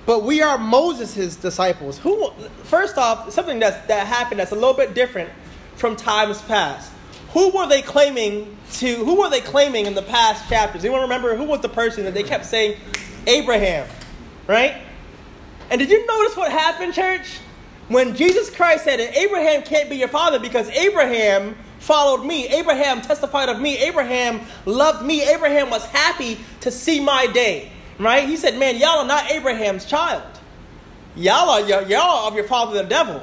but 0.06 0.22
we 0.24 0.42
are 0.42 0.58
Moses' 0.58 1.36
disciples. 1.36 1.98
Who 1.98 2.30
first 2.64 2.98
off, 2.98 3.32
something 3.32 3.58
that's 3.58 3.86
that 3.86 4.06
happened 4.06 4.40
that's 4.40 4.52
a 4.52 4.56
little 4.56 4.74
bit 4.74 4.94
different 4.94 5.30
from 5.76 5.96
times 5.96 6.42
past. 6.42 6.92
Who 7.30 7.50
were 7.50 7.66
they 7.66 7.82
claiming 7.82 8.56
to 8.74 8.94
who 8.96 9.20
were 9.20 9.30
they 9.30 9.40
claiming 9.40 9.86
in 9.86 9.94
the 9.94 10.02
past 10.02 10.48
chapters? 10.48 10.84
Anyone 10.84 11.02
remember 11.02 11.36
who 11.36 11.44
was 11.44 11.60
the 11.60 11.68
person 11.68 12.04
that 12.04 12.14
they 12.14 12.22
kept 12.22 12.44
saying? 12.46 12.78
Abraham. 13.26 13.88
Right? 14.46 14.82
And 15.70 15.78
did 15.78 15.90
you 15.90 16.06
notice 16.06 16.36
what 16.36 16.50
happened, 16.50 16.94
church? 16.94 17.38
When 17.88 18.14
Jesus 18.14 18.50
Christ 18.50 18.84
said 18.84 18.98
that 19.00 19.16
Abraham 19.16 19.62
can't 19.62 19.88
be 19.88 19.96
your 19.96 20.08
father 20.08 20.38
because 20.38 20.68
Abraham 20.70 21.56
followed 21.78 22.24
me. 22.24 22.46
Abraham 22.48 23.00
testified 23.00 23.48
of 23.48 23.60
me. 23.60 23.78
Abraham 23.78 24.40
loved 24.66 25.04
me. 25.04 25.22
Abraham 25.22 25.70
was 25.70 25.84
happy 25.86 26.38
to 26.60 26.70
see 26.70 27.00
my 27.00 27.26
day. 27.26 27.70
Right? 27.98 28.28
He 28.28 28.36
said, 28.36 28.56
Man, 28.58 28.76
y'all 28.76 29.00
are 29.00 29.06
not 29.06 29.30
Abraham's 29.30 29.84
child. 29.84 30.22
Y'all 31.16 31.50
are, 31.50 31.60
y'all 31.60 32.00
are 32.00 32.28
of 32.28 32.34
your 32.34 32.44
father 32.44 32.80
the 32.82 32.88
devil. 32.88 33.20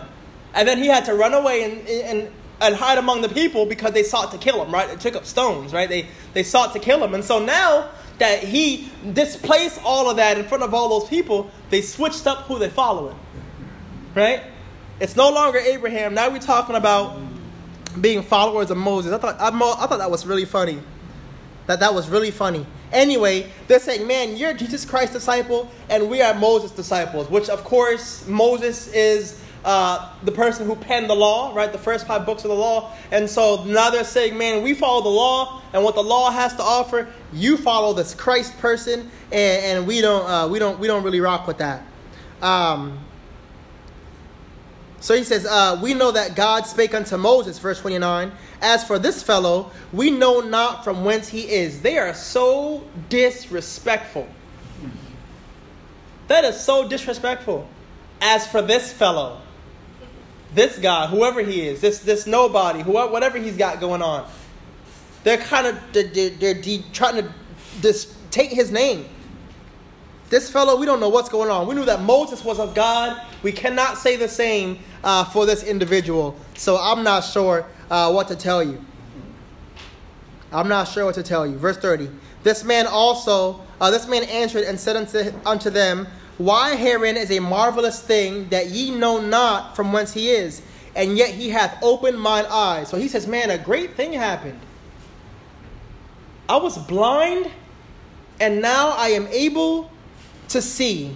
And 0.54 0.68
then 0.68 0.80
he 0.80 0.88
had 0.88 1.06
to 1.06 1.14
run 1.14 1.34
away 1.34 1.64
and, 1.64 1.88
and, 1.88 2.32
and 2.62 2.76
hide 2.76 2.98
among 2.98 3.22
the 3.22 3.30
people 3.30 3.66
because 3.66 3.94
they 3.94 4.04
sought 4.04 4.32
to 4.32 4.38
kill 4.38 4.64
him, 4.64 4.74
right? 4.74 4.90
They 4.90 4.96
took 4.96 5.16
up 5.16 5.26
stones, 5.26 5.74
right? 5.74 5.88
They, 5.88 6.08
they 6.34 6.44
sought 6.44 6.74
to 6.74 6.80
kill 6.80 7.04
him. 7.04 7.14
And 7.14 7.24
so 7.24 7.44
now 7.44 7.90
that 8.18 8.44
he 8.44 8.90
displaced 9.14 9.80
all 9.84 10.10
of 10.10 10.18
that 10.18 10.38
in 10.38 10.46
front 10.46 10.64
of 10.64 10.74
all 10.74 11.00
those 11.00 11.10
people, 11.10 11.50
they 11.70 11.82
switched 11.82 12.28
up 12.28 12.40
who 12.44 12.60
they 12.60 12.70
following. 12.70 13.18
Right? 14.14 14.44
It's 15.00 15.18
no 15.18 15.30
longer 15.30 15.60
Abraham. 15.60 16.14
Now 16.14 16.30
we're 16.30 16.40
talking 16.40 16.76
about 16.76 17.20
being 18.02 18.24
followers 18.24 18.72
of 18.72 18.78
Moses. 18.78 19.14
I 19.14 19.18
thought 19.18 19.40
I, 19.40 19.48
I 19.48 19.88
thought 19.88 20.00
that 20.00 20.12
was 20.12 20.26
really 20.26 20.46
funny. 20.46 20.80
That 21.68 21.80
that 21.80 21.94
was 21.94 22.10
really 22.10 22.32
funny. 22.32 22.66
Anyway, 22.92 23.50
they're 23.68 23.80
saying, 23.80 24.06
"Man, 24.08 24.38
you're 24.38 24.54
Jesus 24.54 24.86
Christ's 24.86 25.14
disciple, 25.14 25.70
and 25.90 26.10
we 26.10 26.22
are 26.22 26.34
Moses' 26.34 26.72
disciples." 26.72 27.30
Which, 27.30 27.50
of 27.50 27.64
course, 27.64 28.26
Moses 28.28 28.88
is 28.94 29.40
uh, 29.64 30.14
the 30.24 30.32
person 30.32 30.68
who 30.68 30.76
penned 30.76 31.10
the 31.10 31.16
law, 31.16 31.54
right? 31.56 31.72
The 31.72 31.80
first 31.80 32.06
five 32.06 32.26
books 32.26 32.44
of 32.44 32.50
the 32.50 32.56
law. 32.56 32.94
And 33.12 33.28
so 33.28 33.64
now 33.66 33.90
they're 33.90 34.04
saying, 34.04 34.38
"Man, 34.38 34.62
we 34.62 34.76
follow 34.76 35.02
the 35.02 35.10
law, 35.10 35.62
and 35.74 35.84
what 35.84 35.96
the 35.96 36.04
law 36.04 36.30
has 36.30 36.56
to 36.56 36.64
offer, 36.64 37.08
you 37.34 37.58
follow 37.58 37.94
this 37.94 38.14
Christ 38.14 38.58
person, 38.60 39.10
and, 39.32 39.66
and 39.66 39.88
we 39.88 40.02
don't, 40.02 40.30
uh, 40.30 40.48
we 40.48 40.60
don't, 40.60 40.80
we 40.80 40.88
don't 40.88 41.04
really 41.04 41.22
rock 41.22 41.48
with 41.48 41.58
that." 41.58 41.84
Um, 42.42 43.00
So 45.06 45.16
he 45.16 45.24
says, 45.24 45.46
uh, 45.46 45.80
We 45.84 45.94
know 45.94 46.12
that 46.14 46.36
God 46.36 46.66
spake 46.66 46.96
unto 46.96 47.16
Moses, 47.16 47.60
verse 47.60 47.80
29. 47.80 48.32
As 48.60 48.84
for 48.84 48.98
this 48.98 49.22
fellow, 49.22 49.70
we 49.94 50.10
know 50.10 50.42
not 50.42 50.84
from 50.84 51.06
whence 51.06 51.28
he 51.28 51.42
is. 51.42 51.82
They 51.82 52.00
are 52.00 52.16
so 52.16 52.84
disrespectful. 53.08 54.28
That 56.28 56.44
is 56.44 56.60
so 56.60 56.88
disrespectful. 56.88 57.68
As 58.20 58.48
for 58.48 58.64
this 58.64 58.92
fellow, 58.92 59.42
this 60.56 60.80
guy, 60.80 61.06
whoever 61.06 61.42
he 61.42 61.68
is, 61.68 61.82
this, 61.82 62.00
this 62.00 62.26
nobody, 62.26 62.82
whatever 62.82 63.38
he's 63.38 63.58
got 63.58 63.80
going 63.80 64.02
on, 64.02 64.28
they're 65.24 65.38
kind 65.38 65.68
of 65.68 65.80
they're, 65.94 66.08
they're, 66.08 66.56
they're 66.56 66.82
trying 66.94 67.22
to 67.22 67.32
just 67.80 68.16
take 68.32 68.50
his 68.50 68.72
name. 68.72 69.06
This 70.30 70.50
fellow, 70.50 70.76
we 70.76 70.86
don't 70.86 71.00
know 71.00 71.10
what's 71.10 71.30
going 71.30 71.50
on. 71.52 71.68
We 71.68 71.76
knew 71.76 71.86
that 71.86 72.02
Moses 72.02 72.44
was 72.44 72.60
of 72.60 72.74
God. 72.74 73.22
We 73.44 73.52
cannot 73.52 73.98
say 73.98 74.16
the 74.16 74.28
same 74.28 74.80
uh, 75.04 75.24
for 75.26 75.46
this 75.46 75.64
individual. 75.64 76.36
So 76.56 76.78
I'm 76.78 77.04
not 77.04 77.22
sure 77.22 77.66
uh, 77.92 78.12
what 78.12 78.28
to 78.30 78.36
tell 78.36 78.64
you. 78.64 78.84
I'm 80.52 80.68
not 80.68 80.86
sure 80.86 81.06
what 81.06 81.16
to 81.16 81.24
tell 81.24 81.46
you. 81.46 81.58
Verse 81.58 81.78
30. 81.78 82.10
This 82.44 82.64
man 82.64 82.88
also, 82.88 83.62
uh, 83.80 83.92
this 83.92 84.08
man 84.08 84.24
answered 84.24 84.64
and 84.64 84.80
said 84.80 84.96
unto, 84.96 85.32
unto 85.46 85.70
them, 85.70 86.08
Why 86.38 86.76
herein 86.76 87.18
is 87.18 87.30
a 87.32 87.40
marvelous 87.40 88.02
thing 88.02 88.50
that 88.50 88.68
ye 88.68 88.92
know 88.92 89.20
not 89.20 89.76
from 89.76 89.92
whence 89.92 90.14
he 90.14 90.30
is, 90.30 90.62
and 90.96 91.18
yet 91.18 91.32
he 91.32 91.50
hath 91.50 91.78
opened 91.84 92.20
mine 92.20 92.46
eyes. 92.50 92.90
So 92.90 92.98
he 92.98 93.08
says, 93.08 93.28
Man, 93.28 93.52
a 93.52 93.58
great 93.58 93.96
thing 93.96 94.14
happened. 94.14 94.60
I 96.48 96.58
was 96.58 96.78
blind, 96.78 97.52
and 98.40 98.62
now 98.62 98.90
I 98.92 99.10
am 99.10 99.28
able 99.28 99.92
to 100.50 100.62
see. 100.62 101.16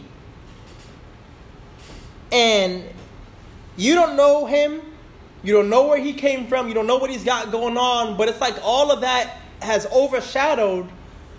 And 2.31 2.83
you 3.77 3.95
don't 3.95 4.15
know 4.15 4.45
him, 4.45 4.81
you 5.43 5.53
don't 5.53 5.69
know 5.69 5.88
where 5.88 6.00
he 6.00 6.13
came 6.13 6.48
from, 6.48 6.67
you 6.67 6.74
don't 6.74 6.88
know 6.88 6.98
what 6.98 7.09
he's 7.09 7.24
got 7.24 7.51
going 7.51 7.77
on, 7.77 8.17
but 8.17 8.27
it's 8.27 8.41
like 8.41 8.55
all 8.62 8.91
of 8.91 9.01
that 9.01 9.38
has 9.62 9.86
overshadowed 9.88 10.89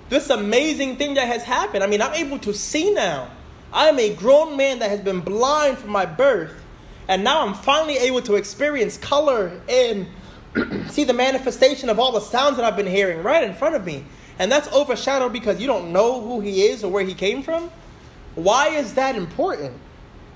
this 0.09 0.30
amazing 0.30 0.97
thing 0.97 1.14
that 1.14 1.26
has 1.28 1.44
happened. 1.44 1.85
I 1.85 1.87
mean, 1.87 2.02
I'm 2.02 2.14
able 2.14 2.38
to 2.40 2.52
see 2.52 2.92
now. 2.92 3.30
I 3.73 3.88
am 3.88 3.99
a 3.99 4.14
grown 4.14 4.56
man 4.56 4.80
that 4.80 4.90
has 4.90 5.00
been 5.00 5.20
blind 5.20 5.78
from 5.78 5.90
my 5.90 6.04
birth, 6.04 6.61
and 7.06 7.23
now 7.23 7.47
I'm 7.47 7.54
finally 7.54 7.97
able 7.99 8.20
to 8.23 8.35
experience 8.35 8.97
color 8.99 9.61
and 9.68 10.09
see 10.90 11.04
the 11.04 11.12
manifestation 11.12 11.88
of 11.88 12.00
all 12.00 12.11
the 12.11 12.20
sounds 12.20 12.56
that 12.56 12.64
I've 12.64 12.76
been 12.76 12.87
hearing 12.87 13.23
right 13.23 13.44
in 13.44 13.54
front 13.54 13.76
of 13.76 13.85
me. 13.85 14.04
And 14.40 14.50
that's 14.50 14.73
overshadowed 14.73 15.35
because 15.35 15.61
you 15.61 15.66
don't 15.66 15.92
know 15.92 16.23
who 16.23 16.40
he 16.40 16.62
is 16.62 16.82
or 16.82 16.90
where 16.90 17.04
he 17.04 17.12
came 17.12 17.42
from. 17.42 17.70
Why 18.37 18.68
is 18.68 18.94
that 18.94 19.14
important? 19.14 19.75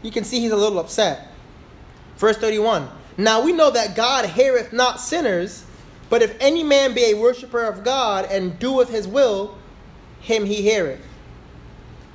You 0.03 0.11
can 0.11 0.25
see 0.25 0.41
he's 0.41 0.53
a 0.53 0.57
little 0.57 0.79
upset. 0.79 1.29
Verse 2.19 2.37
31 2.37 2.87
Now 3.17 3.43
we 3.43 3.53
know 3.53 3.71
that 3.71 3.97
God 3.97 4.27
heareth 4.27 4.75
not 4.75 5.01
sinners, 5.01 5.65
but 6.11 6.21
if 6.21 6.37
any 6.39 6.63
man 6.63 6.93
be 6.93 7.13
a 7.13 7.15
worshiper 7.15 7.63
of 7.63 7.83
God 7.83 8.27
and 8.31 8.59
doeth 8.59 8.91
his 8.91 9.09
will, 9.09 9.57
him 10.21 10.45
he 10.45 10.61
heareth. 10.61 11.01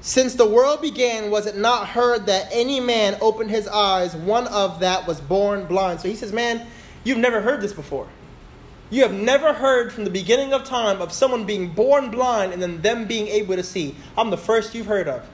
Since 0.02 0.36
the 0.36 0.48
world 0.48 0.84
began, 0.84 1.32
was 1.32 1.48
it 1.48 1.58
not 1.58 1.88
heard 1.88 2.28
that 2.28 2.50
any 2.52 2.80
man 2.80 3.18
opened 3.20 3.50
his 3.50 3.68
eyes, 3.68 4.16
one 4.16 4.46
of 4.50 4.82
that 4.82 5.08
was 5.08 5.20
born 5.20 5.66
blind? 5.66 6.02
So 6.02 6.08
he 6.08 6.16
says, 6.16 6.32
Man, 6.32 6.68
you've 7.04 7.18
never 7.18 7.42
heard 7.42 7.62
this 7.62 7.74
before. 7.74 8.08
You 8.90 9.04
have 9.04 9.14
never 9.14 9.54
heard 9.54 9.94
from 9.94 10.04
the 10.04 10.10
beginning 10.10 10.54
of 10.54 10.64
time 10.64 11.02
of 11.02 11.14
someone 11.14 11.46
being 11.46 11.70
born 11.70 12.10
blind 12.10 12.54
and 12.54 12.62
then 12.62 12.82
them 12.82 13.06
being 13.06 13.28
able 13.28 13.56
to 13.56 13.64
see. 13.64 13.96
I'm 14.18 14.32
the 14.32 14.38
first 14.38 14.74
you've 14.74 14.88
heard 14.88 15.08
of. 15.08 15.28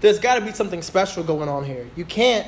There's 0.00 0.18
got 0.18 0.34
to 0.34 0.42
be 0.42 0.52
something 0.52 0.82
special 0.82 1.24
going 1.24 1.48
on 1.48 1.64
here. 1.64 1.88
You 1.96 2.04
can't, 2.04 2.46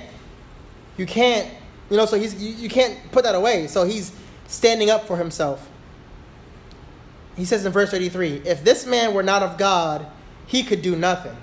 you 0.98 1.06
can't, 1.06 1.50
you 1.88 1.96
know. 1.96 2.04
So 2.04 2.18
he's 2.18 2.34
you, 2.34 2.54
you 2.54 2.68
can't 2.68 2.98
put 3.12 3.24
that 3.24 3.34
away. 3.34 3.66
So 3.68 3.84
he's 3.84 4.12
standing 4.46 4.90
up 4.90 5.06
for 5.06 5.16
himself. 5.16 5.66
He 7.34 7.46
says 7.46 7.64
in 7.64 7.72
verse 7.72 7.90
33 7.90 8.42
if 8.44 8.62
this 8.62 8.84
man 8.84 9.14
were 9.14 9.22
not 9.22 9.42
of 9.42 9.56
God, 9.56 10.06
he 10.46 10.62
could 10.62 10.82
do 10.82 10.96
nothing. 10.96 11.36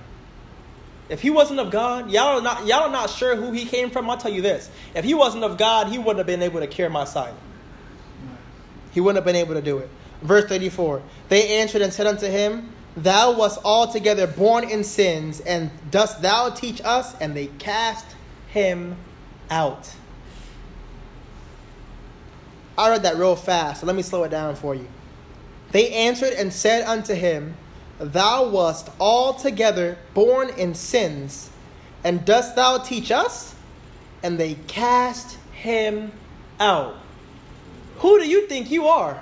If 1.09 1.21
he 1.21 1.31
wasn't 1.31 1.59
of 1.59 1.71
God, 1.71 2.11
y'all 2.11 2.37
are 2.37 2.41
not 2.41 2.67
y'all 2.67 2.83
are 2.83 2.91
not 2.91 3.09
sure 3.09 3.35
who 3.35 3.51
he 3.51 3.65
came 3.65 3.89
from. 3.89 4.07
I'll 4.07 4.17
tell 4.17 4.31
you 4.31 4.43
this: 4.43 4.69
if 4.93 5.03
he 5.03 5.15
wasn't 5.15 5.43
of 5.43 5.57
God, 5.57 5.87
he 5.87 5.97
wouldn't 5.97 6.19
have 6.19 6.27
been 6.27 6.43
able 6.43 6.59
to 6.59 6.67
cure 6.67 6.91
my 6.91 7.05
sight. 7.05 7.33
He 8.93 9.01
wouldn't 9.01 9.17
have 9.17 9.25
been 9.25 9.35
able 9.35 9.55
to 9.55 9.61
do 9.61 9.79
it. 9.79 9.89
Verse 10.21 10.45
34 10.45 11.01
They 11.29 11.59
answered 11.59 11.81
and 11.81 11.91
said 11.91 12.07
unto 12.07 12.27
him, 12.27 12.71
Thou 12.95 13.37
wast 13.37 13.59
altogether 13.65 14.27
born 14.27 14.69
in 14.69 14.83
sins, 14.83 15.39
and 15.41 15.71
dost 15.91 16.21
thou 16.21 16.49
teach 16.49 16.81
us? 16.83 17.15
And 17.19 17.35
they 17.35 17.47
cast 17.47 18.05
him 18.49 18.95
out. 19.49 19.89
I 22.77 22.89
read 22.89 23.03
that 23.03 23.17
real 23.17 23.35
fast, 23.35 23.81
so 23.81 23.87
let 23.87 23.95
me 23.95 24.01
slow 24.01 24.23
it 24.23 24.29
down 24.29 24.55
for 24.55 24.73
you. 24.73 24.87
They 25.71 25.91
answered 25.91 26.33
and 26.33 26.53
said 26.53 26.85
unto 26.85 27.13
him, 27.13 27.55
Thou 27.99 28.49
wast 28.49 28.89
altogether 28.99 29.97
born 30.13 30.49
in 30.49 30.75
sins, 30.75 31.49
and 32.03 32.25
dost 32.25 32.55
thou 32.55 32.77
teach 32.77 33.11
us? 33.11 33.55
And 34.21 34.39
they 34.39 34.55
cast 34.67 35.37
him 35.51 36.11
out. 36.59 37.02
Who 37.97 38.19
do 38.19 38.27
you 38.27 38.47
think 38.47 38.71
you 38.71 38.87
are? 38.87 39.21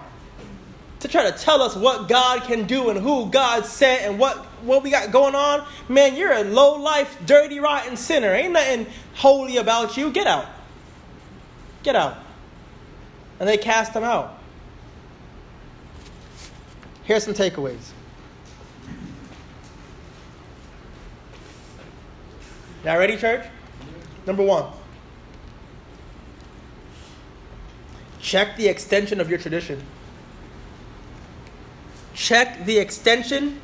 To 1.02 1.08
try 1.08 1.30
to 1.30 1.38
tell 1.38 1.62
us 1.62 1.76
what 1.76 2.08
God 2.08 2.44
can 2.44 2.68
do 2.68 2.90
and 2.90 3.00
who 3.00 3.30
God 3.30 3.66
sent 3.66 4.04
and 4.04 4.20
what, 4.20 4.38
what 4.64 4.84
we 4.84 4.92
got 4.92 5.12
going 5.12 5.34
on? 5.34 5.66
Man, 5.90 6.16
you're 6.16 6.32
a 6.32 6.44
low 6.44 6.76
life, 6.76 7.18
dirty, 7.26 7.60
rotten 7.60 7.98
sinner. 7.98 8.34
Ain't 8.34 8.54
nothing 8.54 8.86
holy 9.16 9.58
about 9.58 9.98
you. 9.98 10.12
Get 10.12 10.28
out. 10.28 10.46
Get 11.84 11.96
out. 11.96 12.18
And 13.40 13.50
they 13.50 13.58
cast 13.58 13.94
him 13.94 14.04
out. 14.04 14.38
Here's 17.04 17.24
some 17.24 17.34
takeaways. 17.34 17.92
Y'all 22.86 22.98
ready, 22.98 23.18
church? 23.18 23.46
Number 24.26 24.44
one. 24.44 24.72
Check 28.22 28.56
the 28.56 28.68
extension 28.68 29.20
of 29.20 29.30
your 29.30 29.40
tradition. 29.40 29.82
Check 32.14 32.66
the 32.66 32.78
extension 32.78 33.60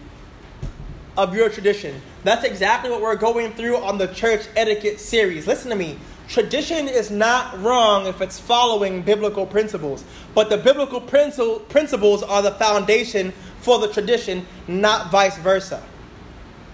of 1.16 1.36
your 1.36 1.50
tradition. 1.50 2.02
That's 2.24 2.44
exactly 2.44 2.90
what 2.90 3.02
we're 3.02 3.16
going 3.16 3.54
through 3.54 3.78
on 3.78 3.98
the 3.98 4.08
church 4.08 4.48
etiquette 4.56 5.00
series. 5.00 5.48
Listen 5.48 5.70
to 5.70 5.76
me. 5.76 6.00
Tradition 6.28 6.88
is 6.88 7.10
not 7.10 7.62
wrong 7.62 8.06
if 8.06 8.20
it's 8.20 8.40
following 8.40 9.02
biblical 9.02 9.46
principles, 9.46 10.04
but 10.36 10.50
the 10.50 10.58
biblical 10.58 11.00
principles 11.00 12.24
are 12.24 12.42
the 12.42 12.52
foundation 12.52 13.32
for 13.62 13.80
the 13.80 13.88
tradition, 13.88 14.46
not 14.68 15.10
vice 15.12 15.38
versa 15.38 15.82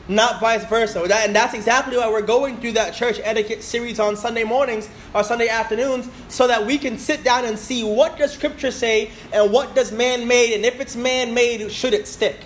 not 0.07 0.39
vice 0.39 0.65
versa. 0.65 1.03
That, 1.07 1.27
and 1.27 1.35
that's 1.35 1.53
exactly 1.53 1.97
why 1.97 2.09
we're 2.09 2.21
going 2.21 2.57
through 2.59 2.73
that 2.73 2.93
church 2.93 3.19
etiquette 3.23 3.63
series 3.63 3.99
on 3.99 4.15
Sunday 4.15 4.43
mornings 4.43 4.89
or 5.13 5.23
Sunday 5.23 5.47
afternoons, 5.47 6.09
so 6.27 6.47
that 6.47 6.65
we 6.65 6.77
can 6.77 6.97
sit 6.97 7.23
down 7.23 7.45
and 7.45 7.57
see 7.57 7.83
what 7.83 8.17
does 8.17 8.33
Scripture 8.33 8.71
say 8.71 9.11
and 9.31 9.51
what 9.51 9.75
does 9.75 9.91
man 9.91 10.27
made, 10.27 10.53
and 10.53 10.65
if 10.65 10.79
it's 10.79 10.95
man 10.95 11.33
made, 11.33 11.71
should 11.71 11.93
it 11.93 12.07
stick? 12.07 12.37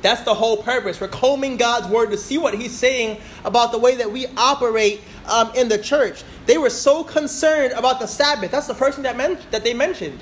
That's 0.00 0.22
the 0.22 0.34
whole 0.34 0.58
purpose. 0.62 1.00
We're 1.00 1.08
combing 1.08 1.56
God's 1.56 1.88
word 1.88 2.10
to 2.12 2.16
see 2.16 2.38
what 2.38 2.54
He's 2.54 2.76
saying 2.76 3.20
about 3.44 3.72
the 3.72 3.78
way 3.78 3.96
that 3.96 4.10
we 4.10 4.26
operate 4.36 5.00
um, 5.26 5.50
in 5.56 5.68
the 5.68 5.78
church. 5.78 6.22
They 6.46 6.56
were 6.56 6.70
so 6.70 7.02
concerned 7.02 7.72
about 7.72 7.98
the 7.98 8.06
Sabbath. 8.06 8.52
That's 8.52 8.68
the 8.68 8.74
first 8.74 8.96
thing 8.96 9.02
that, 9.02 9.16
men- 9.16 9.38
that 9.50 9.64
they 9.64 9.74
mentioned 9.74 10.20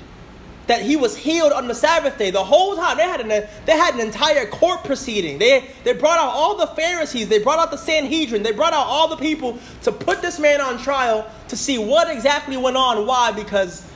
that 0.67 0.81
he 0.81 0.95
was 0.95 1.15
healed 1.15 1.53
on 1.53 1.67
the 1.67 1.73
Sabbath 1.73 2.17
day. 2.17 2.29
The 2.29 2.43
whole 2.43 2.75
time 2.75 2.97
they 2.97 3.03
had 3.03 3.21
an, 3.21 3.27
they 3.27 3.71
had 3.71 3.95
an 3.95 4.01
entire 4.01 4.45
court 4.45 4.83
proceeding. 4.83 5.39
They, 5.39 5.69
they 5.83 5.93
brought 5.93 6.19
out 6.19 6.29
all 6.29 6.57
the 6.57 6.67
Pharisees, 6.67 7.29
they 7.29 7.39
brought 7.39 7.59
out 7.59 7.71
the 7.71 7.77
Sanhedrin, 7.77 8.43
they 8.43 8.51
brought 8.51 8.73
out 8.73 8.85
all 8.85 9.07
the 9.07 9.15
people 9.15 9.57
to 9.83 9.91
put 9.91 10.21
this 10.21 10.39
man 10.39 10.61
on 10.61 10.77
trial 10.77 11.29
to 11.47 11.57
see 11.57 11.77
what 11.77 12.09
exactly 12.09 12.57
went 12.57 12.77
on. 12.77 13.05
Why? 13.07 13.31
Because 13.31 13.89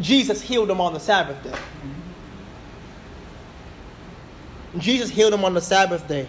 Jesus 0.00 0.42
healed 0.42 0.70
him 0.70 0.80
on 0.80 0.92
the 0.92 1.00
Sabbath 1.00 1.42
day. 1.42 1.58
Jesus 4.76 5.08
healed 5.08 5.32
him 5.32 5.44
on 5.46 5.54
the 5.54 5.62
Sabbath 5.62 6.06
day. 6.06 6.28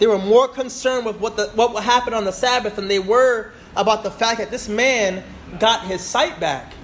They 0.00 0.08
were 0.08 0.18
more 0.18 0.48
concerned 0.48 1.06
with 1.06 1.20
what, 1.20 1.36
the, 1.36 1.46
what 1.54 1.72
would 1.72 1.84
happen 1.84 2.14
on 2.14 2.24
the 2.24 2.32
Sabbath 2.32 2.74
than 2.74 2.88
they 2.88 2.98
were 2.98 3.52
about 3.76 4.02
the 4.02 4.10
fact 4.10 4.38
that 4.38 4.50
this 4.50 4.68
man 4.68 5.22
got 5.60 5.86
his 5.86 6.00
sight 6.00 6.40
back 6.40 6.74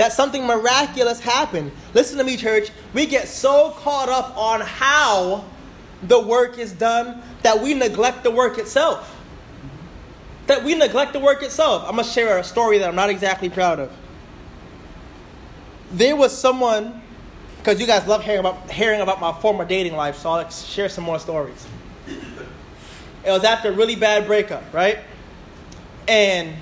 that 0.00 0.14
something 0.14 0.46
miraculous 0.46 1.20
happened. 1.20 1.70
Listen 1.92 2.16
to 2.16 2.24
me, 2.24 2.38
church. 2.38 2.70
We 2.94 3.04
get 3.04 3.28
so 3.28 3.72
caught 3.80 4.08
up 4.08 4.34
on 4.34 4.62
how 4.62 5.44
the 6.04 6.18
work 6.18 6.58
is 6.58 6.72
done 6.72 7.22
that 7.42 7.60
we 7.60 7.74
neglect 7.74 8.22
the 8.22 8.30
work 8.30 8.56
itself. 8.56 9.14
That 10.46 10.64
we 10.64 10.74
neglect 10.74 11.12
the 11.12 11.20
work 11.20 11.42
itself. 11.42 11.82
I'm 11.84 11.96
going 11.96 12.06
to 12.06 12.10
share 12.10 12.38
a 12.38 12.44
story 12.44 12.78
that 12.78 12.88
I'm 12.88 12.94
not 12.94 13.10
exactly 13.10 13.50
proud 13.50 13.78
of. 13.78 13.92
There 15.92 16.16
was 16.16 16.34
someone, 16.34 17.02
because 17.58 17.78
you 17.78 17.86
guys 17.86 18.06
love 18.06 18.24
hearing 18.24 18.40
about, 18.40 18.70
hearing 18.70 19.02
about 19.02 19.20
my 19.20 19.38
former 19.38 19.66
dating 19.66 19.96
life, 19.96 20.16
so 20.16 20.30
I'll 20.30 20.48
share 20.48 20.88
some 20.88 21.04
more 21.04 21.18
stories. 21.18 21.66
It 22.08 23.30
was 23.30 23.44
after 23.44 23.68
a 23.68 23.72
really 23.72 23.96
bad 23.96 24.26
breakup, 24.26 24.64
right? 24.72 25.00
and 26.08 26.56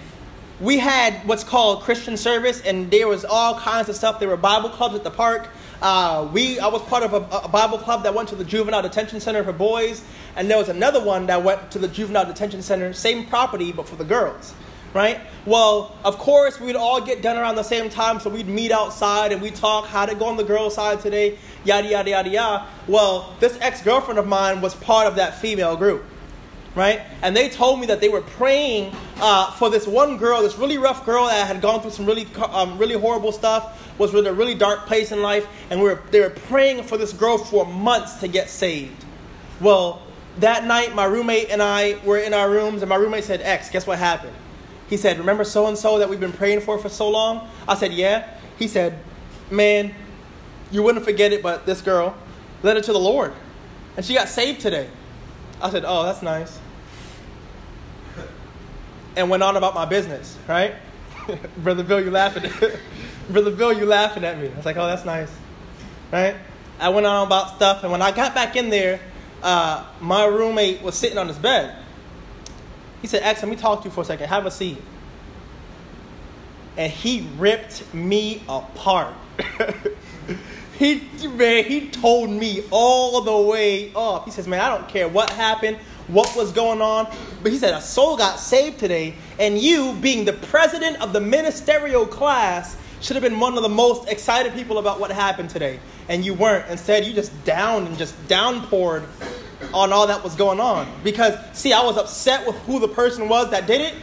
we 0.61 0.79
had 0.79 1.27
what's 1.27 1.45
called 1.45 1.83
Christian 1.83 2.17
service, 2.17 2.61
and 2.63 2.91
there 2.91 3.07
was 3.07 3.25
all 3.25 3.59
kinds 3.61 3.89
of 3.89 3.97
stuff. 3.97 4.19
There 4.19 4.29
were 4.29 4.37
Bible 4.37 4.71
clubs 4.71 4.95
at 4.95 5.05
the 5.05 5.11
park. 5.11 5.49
Uh, 5.81 6.29
we, 6.33 6.59
I 6.59 6.67
was 6.67 6.83
part 6.83 7.05
of 7.05 7.15
a, 7.15 7.45
a, 7.45 7.49
Bible 7.49 7.79
club 7.79 8.03
that 8.03 8.13
went 8.13 8.29
to 8.31 8.35
the 8.35 8.45
juvenile 8.45 8.83
detention 8.83 9.21
center 9.21 9.45
for 9.45 9.53
boys, 9.53 10.03
and 10.35 10.51
there 10.51 10.59
was 10.59 10.69
another 10.69 11.03
one 11.03 11.27
that 11.27 11.45
went 11.45 11.71
to 11.71 11.79
the 11.79 11.87
juvenile 11.87 12.27
detention 12.27 12.63
center, 12.63 12.93
same 12.93 13.25
property 13.27 13.71
but 13.71 13.89
for 13.89 13.95
the 13.95 14.05
girls, 14.05 14.55
right? 14.93 15.21
Well, 15.47 15.97
of 16.05 16.19
course, 16.19 16.59
we'd 16.59 16.75
all 16.75 17.01
get 17.01 17.23
done 17.23 17.37
around 17.37 17.55
the 17.55 17.63
same 17.63 17.91
time, 17.91 18.19
so 18.19 18.29
we'd 18.29 18.49
meet 18.49 18.73
outside 18.73 19.31
and 19.31 19.41
we'd 19.41 19.55
talk 19.55 19.87
how 19.87 20.05
to 20.05 20.17
go 20.17 20.25
on 20.25 20.37
the 20.37 20.43
girls' 20.43 20.75
side 20.75 21.01
today, 21.01 21.39
yada 21.63 21.87
yada 21.87 22.11
yada 22.11 22.29
yada. 22.29 22.67
Well, 22.89 23.37
this 23.39 23.57
ex 23.61 23.81
girlfriend 23.81 24.19
of 24.19 24.27
mine 24.27 24.61
was 24.61 24.75
part 24.75 25.07
of 25.07 25.15
that 25.15 25.41
female 25.41 25.77
group 25.77 26.05
right? 26.79 27.03
And 27.23 27.37
they 27.37 27.49
told 27.49 27.81
me 27.81 27.87
that 27.87 28.01
they 28.01 28.09
were 28.09 28.21
praying 28.21 28.95
uh, 29.21 29.51
for 29.53 29.69
this 29.69 29.87
one 29.87 30.17
girl, 30.17 30.43
this 30.43 30.57
really 30.57 30.79
rough 30.79 31.05
girl 31.05 31.27
that 31.27 31.47
had 31.47 31.61
gone 31.61 31.81
through 31.81 31.91
some 31.91 32.07
really, 32.07 32.27
um, 32.51 32.79
really 32.79 32.95
horrible 32.95 33.33
stuff, 33.33 33.99
was 33.99 34.15
in 34.15 34.27
a 34.27 34.33
really 34.33 34.55
dark 34.55 34.87
place 34.87 35.11
in 35.11 35.21
life, 35.21 35.47
and 35.71 35.81
we 35.83 35.89
were, 35.89 36.03
they 36.13 36.21
were 36.21 36.31
praying 36.31 36.85
for 36.85 36.97
this 36.97 37.13
girl 37.13 37.37
for 37.37 37.67
months 37.67 38.15
to 38.21 38.29
get 38.29 38.49
saved. 38.49 39.05
Well, 39.61 40.01
that 40.39 40.65
night, 40.65 40.95
my 40.95 41.05
roommate 41.05 41.51
and 41.51 41.61
I 41.61 41.99
were 42.05 42.19
in 42.19 42.33
our 42.33 42.49
rooms, 42.49 42.81
and 42.83 42.89
my 42.89 42.95
roommate 42.95 43.25
said, 43.25 43.43
X, 43.43 43.71
guess 43.71 43.87
what 43.87 43.99
happened? 43.99 44.35
He 44.89 44.97
said, 44.97 45.19
Remember 45.19 45.45
so 45.45 45.67
and 45.67 45.77
so 45.77 45.99
that 45.99 46.09
we've 46.09 46.21
been 46.21 46.33
praying 46.33 46.61
for 46.61 46.79
for 46.79 46.89
so 46.89 47.11
long? 47.11 47.49
I 47.67 47.75
said, 47.75 47.93
Yeah. 47.93 48.29
He 48.59 48.69
said, 48.69 48.99
Man, 49.51 49.95
you 50.71 50.83
wouldn't 50.83 51.05
forget 51.05 51.33
it, 51.33 51.43
but 51.43 51.67
this 51.67 51.83
girl 51.83 52.17
led 52.63 52.77
her 52.77 52.83
to 52.83 52.93
the 52.93 52.99
Lord, 52.99 53.33
and 53.97 54.07
she 54.07 54.15
got 54.15 54.29
saved 54.29 54.61
today. 54.61 54.89
I 55.61 55.71
said, 55.71 55.85
Oh, 55.87 56.05
that's 56.05 56.23
nice. 56.23 56.59
And 59.19 59.29
went 59.29 59.43
on 59.43 59.57
about 59.57 59.75
my 59.75 59.85
business, 59.85 60.39
right? 60.47 60.75
Brother 61.59 61.83
Bill, 61.83 62.01
you 62.01 62.11
laughing. 62.11 62.51
Brother 63.31 63.51
Bill, 63.51 63.73
you 63.73 63.85
laughing 63.85 64.25
at 64.25 64.39
me. 64.39 64.49
I 64.49 64.57
was 64.57 64.65
like, 64.65 64.77
Oh, 64.77 64.87
that's 64.87 65.05
nice. 65.05 65.31
Right? 66.11 66.37
I 66.81 66.89
went 66.89 67.07
on 67.07 67.27
about 67.27 67.57
stuff, 67.57 67.83
and 67.83 67.93
when 67.93 68.01
I 68.01 68.13
got 68.13 68.35
back 68.35 68.57
in 68.57 68.71
there, 68.71 69.01
uh, 69.43 69.85
my 70.01 70.25
roommate 70.25 70.81
was 70.81 70.95
sitting 70.95 71.19
on 71.19 71.29
his 71.29 71.37
bed. 71.37 71.77
He 73.03 73.09
said, 73.09 73.23
X, 73.23 73.43
let 73.43 73.51
me 73.51 73.57
talk 73.57 73.83
to 73.83 73.89
you 73.89 73.91
for 73.91 74.01
a 74.01 74.05
second. 74.05 74.29
Have 74.29 74.47
a 74.47 74.51
seat. 74.51 74.79
And 76.77 76.91
he 76.91 77.29
ripped 77.37 77.93
me 77.93 78.43
apart. 78.49 79.15
He 80.79 81.03
man, 81.27 81.65
he 81.65 81.89
told 81.89 82.31
me 82.31 82.63
all 82.71 83.21
the 83.21 83.37
way 83.37 83.93
up. 83.97 84.25
He 84.27 84.31
says, 84.31 84.47
"Man, 84.47 84.61
I 84.61 84.69
don't 84.69 84.89
care 84.89 85.09
what 85.09 85.29
happened, 85.31 85.79
what 86.09 86.35
was 86.37 86.53
going 86.53 86.81
on, 86.81 87.07
but 87.43 87.53
he 87.53 87.59
said 87.59 87.75
a 87.75 87.81
soul 87.81 88.17
got 88.17 88.41
saved 88.41 88.79
today, 88.79 89.15
and 89.39 89.59
you, 89.59 89.95
being 90.01 90.25
the 90.25 90.33
president 90.33 91.01
of 91.01 91.13
the 91.13 91.21
ministerial 91.21 92.07
class, 92.07 92.77
should 93.01 93.15
have 93.15 93.23
been 93.23 93.39
one 93.39 93.57
of 93.57 93.63
the 93.63 93.69
most 93.69 94.09
excited 94.09 94.53
people 94.55 94.79
about 94.79 94.99
what 94.99 95.11
happened 95.11 95.51
today, 95.51 95.79
and 96.09 96.25
you 96.25 96.35
weren't. 96.35 96.69
Instead, 96.69 97.05
you 97.05 97.13
just 97.13 97.33
downed 97.45 97.87
and 97.87 97.97
just 97.97 98.15
downpoured 98.27 99.07
on 99.73 99.93
all 99.93 100.07
that 100.07 100.23
was 100.25 100.35
going 100.35 100.61
on. 100.61 100.91
Because 101.05 101.35
see, 101.53 101.73
I 101.73 101.85
was 101.85 101.97
upset 101.97 102.47
with 102.47 102.57
who 102.61 102.81
the 102.81 102.89
person 102.89 103.29
was 103.29 103.51
that 103.51 103.67
did 103.67 103.81
it, 103.81 103.95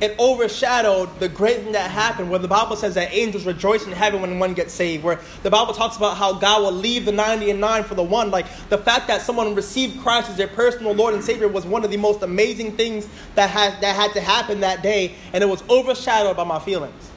it 0.00 0.18
overshadowed 0.18 1.18
the 1.18 1.28
great 1.28 1.62
thing 1.62 1.72
that 1.72 1.90
happened 1.90 2.30
where 2.30 2.38
the 2.38 2.48
Bible 2.48 2.76
says 2.76 2.94
that 2.94 3.12
angels 3.12 3.44
rejoice 3.44 3.84
in 3.86 3.92
heaven 3.92 4.22
when 4.22 4.38
one 4.38 4.54
gets 4.54 4.72
saved, 4.72 5.02
where 5.02 5.20
the 5.42 5.50
Bible 5.50 5.74
talks 5.74 5.96
about 5.96 6.16
how 6.16 6.34
God 6.34 6.62
will 6.62 6.72
leave 6.72 7.04
the 7.04 7.12
90 7.12 7.50
and 7.50 7.60
9 7.60 7.84
for 7.84 7.94
the 7.94 8.02
one. 8.02 8.30
Like 8.30 8.46
the 8.68 8.78
fact 8.78 9.08
that 9.08 9.22
someone 9.22 9.54
received 9.54 10.00
Christ 10.00 10.30
as 10.30 10.36
their 10.36 10.48
personal 10.48 10.92
Lord 10.92 11.14
and 11.14 11.24
Savior 11.24 11.48
was 11.48 11.66
one 11.66 11.84
of 11.84 11.90
the 11.90 11.96
most 11.96 12.22
amazing 12.22 12.76
things 12.76 13.08
that 13.34 13.50
had, 13.50 13.80
that 13.80 13.96
had 13.96 14.12
to 14.12 14.20
happen 14.20 14.60
that 14.60 14.82
day, 14.82 15.14
and 15.32 15.42
it 15.42 15.48
was 15.48 15.62
overshadowed 15.68 16.36
by 16.36 16.44
my 16.44 16.60
feelings 16.60 17.10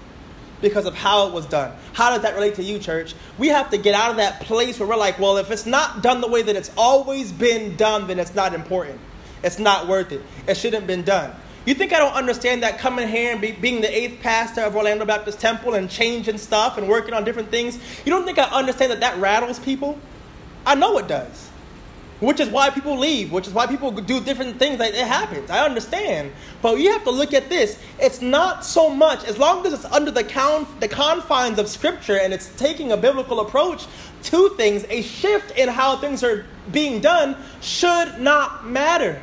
because 0.62 0.86
of 0.86 0.96
how 0.96 1.28
it 1.28 1.34
was 1.34 1.46
done. 1.48 1.76
How 1.94 2.12
does 2.12 2.22
that 2.22 2.36
relate 2.36 2.56
to 2.56 2.64
you, 2.64 2.80
church? 2.80 3.16
We 3.38 3.48
have 3.48 3.70
to 3.72 3.78
get 3.78 3.96
out 3.96 4.12
of 4.12 4.18
that 4.18 4.42
place 4.42 4.80
where 4.80 4.88
we're 4.88 4.96
like, 4.96 5.20
well, 5.20 5.38
if 5.38 5.52
it's 5.52 5.66
not 5.66 6.04
done 6.04 6.22
the 6.22 6.28
way 6.28 6.42
that 6.44 6.56
it's 6.56 6.72
always 6.78 7.32
been 7.32 7.76
done, 7.76 8.08
then 8.08 8.20
it's 8.20 8.36
not 8.36 8.54
important. 8.54 9.00
It's 9.44 9.58
not 9.58 9.88
worth 9.88 10.12
it. 10.12 10.22
It 10.48 10.56
shouldn't 10.56 10.82
have 10.82 10.88
been 10.88 11.04
done. 11.04 11.34
You 11.64 11.76
think 11.76 11.94
I 11.94 12.00
don't 12.00 12.14
understand 12.14 12.64
that 12.64 12.80
coming 12.80 13.08
here 13.08 13.32
and 13.32 13.40
be, 13.40 13.52
being 13.52 13.82
the 13.82 13.96
eighth 13.96 14.20
pastor 14.22 14.62
of 14.62 14.76
Orlando 14.76 15.06
Baptist 15.06 15.40
Temple 15.40 15.76
and 15.76 15.90
changing 15.90 16.40
stuff 16.40 16.78
and 16.78 16.88
working 16.88 17.14
on 17.14 17.24
different 17.24 17.52
things? 17.52 17.78
You 18.04 18.12
don't 18.12 18.26
think 18.26 18.40
I 18.40 18.46
understand 18.46 18.92
that 18.92 19.00
that 19.02 19.20
rattles 19.20 19.60
people? 19.60 20.00
I 20.66 20.74
know 20.74 20.98
it 20.98 21.08
does. 21.08 21.50
Which 22.20 22.40
is 22.40 22.50
why 22.50 22.70
people 22.72 22.98
leave, 22.98 23.32
which 23.32 23.48
is 23.48 23.54
why 23.54 23.68
people 23.68 23.92
do 23.92 24.20
different 24.22 24.58
things. 24.58 24.80
Like 24.80 24.94
it 24.94 25.08
happens. 25.08 25.52
I 25.52 25.64
understand. 25.64 26.32
But 26.64 26.80
you 26.80 26.92
have 26.92 27.04
to 27.04 27.12
look 27.12 27.34
at 27.34 27.50
this. 27.50 27.80
It's 28.00 28.22
not 28.22 28.66
so 28.66 28.90
much, 28.90 29.24
as 29.26 29.38
long 29.38 29.66
as 29.66 29.74
it's 29.74 29.86
under 29.86 30.12
the, 30.12 30.24
count, 30.24 30.80
the 30.80 30.88
confines 30.88 31.60
of 31.60 31.68
Scripture 31.68 32.18
and 32.18 32.34
it's 32.34 32.50
taking 32.56 32.92
a 32.92 32.98
biblical 32.98 33.40
approach 33.40 33.86
to 34.24 34.50
things, 34.50 34.84
a 34.90 35.04
shift 35.04 35.58
in 35.58 35.70
how 35.70 35.98
things 35.98 36.24
are 36.24 36.46
being 36.72 37.02
done 37.02 37.36
should 37.60 38.20
not 38.20 38.66
matter 38.66 39.22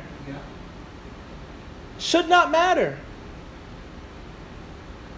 should 1.99 2.29
not 2.29 2.51
matter. 2.51 2.97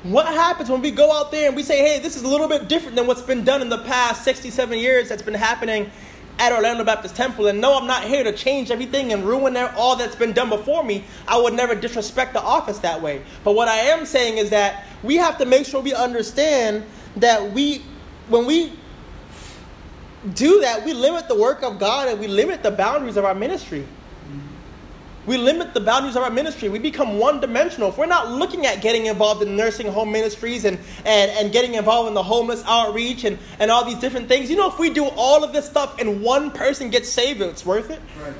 What 0.04 0.26
happens 0.28 0.70
when 0.70 0.82
we 0.82 0.90
go 0.90 1.12
out 1.12 1.32
there 1.32 1.48
and 1.48 1.56
we 1.56 1.62
say, 1.62 1.78
hey, 1.78 2.00
this 2.00 2.16
is 2.16 2.24
a 2.24 2.28
little 2.28 2.48
bit 2.48 2.68
different 2.68 2.96
than 2.96 3.06
what's 3.06 3.22
been 3.22 3.44
done 3.44 3.62
in 3.62 3.70
the 3.70 3.78
past 3.78 4.24
67 4.24 4.78
years 4.78 5.10
that's 5.10 5.22
been 5.22 5.36
happening 5.36 5.92
at 6.40 6.52
Orlando 6.52 6.84
Baptist 6.84 7.16
Temple? 7.16 7.46
And 7.48 7.62
no, 7.62 7.78
I'm 7.78 7.86
not 7.86 8.06
here 8.06 8.24
to 8.24 8.34
change 8.34 8.72
everything 8.72 9.14
and 9.14 9.24
ruin 9.24 9.56
all 9.56 9.96
that's 9.96 10.16
been 10.16 10.34
done 10.34 10.50
before 10.50 10.84
me. 10.84 11.04
I 11.28 11.40
would 11.40 11.54
never 11.54 11.76
disrespect 11.76 12.34
the 12.34 12.42
office 12.42 12.80
that 12.80 13.00
way. 13.00 13.22
But 13.44 13.54
what 13.54 13.68
I 13.68 13.78
am 13.78 14.08
saying 14.08 14.40
is 14.40 14.50
that 14.50 14.86
we 15.04 15.18
have 15.18 15.38
to 15.38 15.46
make 15.46 15.68
sure 15.68 15.82
we 15.82 15.94
understand 15.94 16.84
that 17.18 17.52
we, 17.52 17.84
when 18.28 18.48
we 18.48 18.74
do 20.34 20.62
that, 20.62 20.84
we 20.84 20.94
limit 20.94 21.28
the 21.28 21.36
work 21.36 21.62
of 21.62 21.78
God 21.78 22.08
and 22.08 22.20
we 22.20 22.28
limit 22.28 22.64
the 22.64 22.72
boundaries 22.72 23.18
of 23.18 23.26
our 23.26 23.36
ministry. 23.36 23.86
We 25.28 25.38
limit 25.38 25.76
the 25.76 25.80
boundaries 25.80 26.16
of 26.16 26.24
our 26.24 26.32
ministry. 26.32 26.68
We 26.70 26.80
become 26.80 27.20
one 27.20 27.40
dimensional. 27.40 27.90
If 27.90 27.98
we're 27.98 28.08
not 28.08 28.32
looking 28.32 28.66
at 28.66 28.82
getting 28.82 29.06
involved 29.06 29.44
in 29.44 29.56
nursing 29.56 29.88
home 29.92 30.12
ministries 30.12 30.66
and, 30.66 30.80
and, 31.06 31.32
and 31.32 31.52
getting 31.52 31.76
involved 31.76 32.08
in 32.08 32.16
the 32.16 32.24
homeless 32.24 32.64
outreach 32.66 33.24
and, 33.24 33.38
and 33.60 33.70
all 33.70 33.86
these 33.86 34.00
different 34.00 34.28
things, 34.28 34.50
you 34.50 34.56
know, 34.58 34.68
if 34.68 34.80
we 34.80 34.90
do 34.90 35.06
all 35.06 35.44
of 35.44 35.54
this 35.54 35.68
stuff 35.68 36.00
and 36.00 36.24
one 36.24 36.50
person 36.50 36.90
gets 36.90 37.08
saved, 37.08 37.40
it's 37.42 37.66
worth 37.66 37.92
it. 37.92 38.02
Right. 38.20 38.34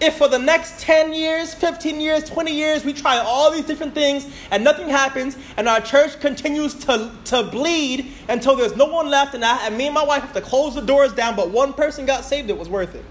If 0.00 0.16
for 0.16 0.28
the 0.28 0.38
next 0.38 0.80
10 0.80 1.12
years, 1.12 1.54
15 1.54 2.00
years, 2.00 2.24
20 2.24 2.52
years, 2.52 2.84
we 2.84 2.92
try 2.92 3.18
all 3.18 3.50
these 3.50 3.64
different 3.64 3.94
things 3.94 4.26
and 4.50 4.64
nothing 4.64 4.88
happens 4.88 5.36
and 5.56 5.68
our 5.68 5.80
church 5.80 6.18
continues 6.18 6.74
to, 6.86 7.12
to 7.26 7.42
bleed 7.44 8.12
until 8.28 8.56
there's 8.56 8.74
no 8.74 8.86
one 8.86 9.08
left 9.08 9.34
and, 9.34 9.44
I, 9.44 9.66
and 9.66 9.76
me 9.76 9.86
and 9.86 9.94
my 9.94 10.04
wife 10.04 10.22
have 10.22 10.32
to 10.32 10.40
close 10.40 10.74
the 10.74 10.80
doors 10.80 11.12
down, 11.12 11.36
but 11.36 11.50
one 11.50 11.74
person 11.74 12.06
got 12.06 12.24
saved, 12.24 12.50
it 12.50 12.58
was 12.58 12.68
worth 12.68 12.94
it. 12.94 13.04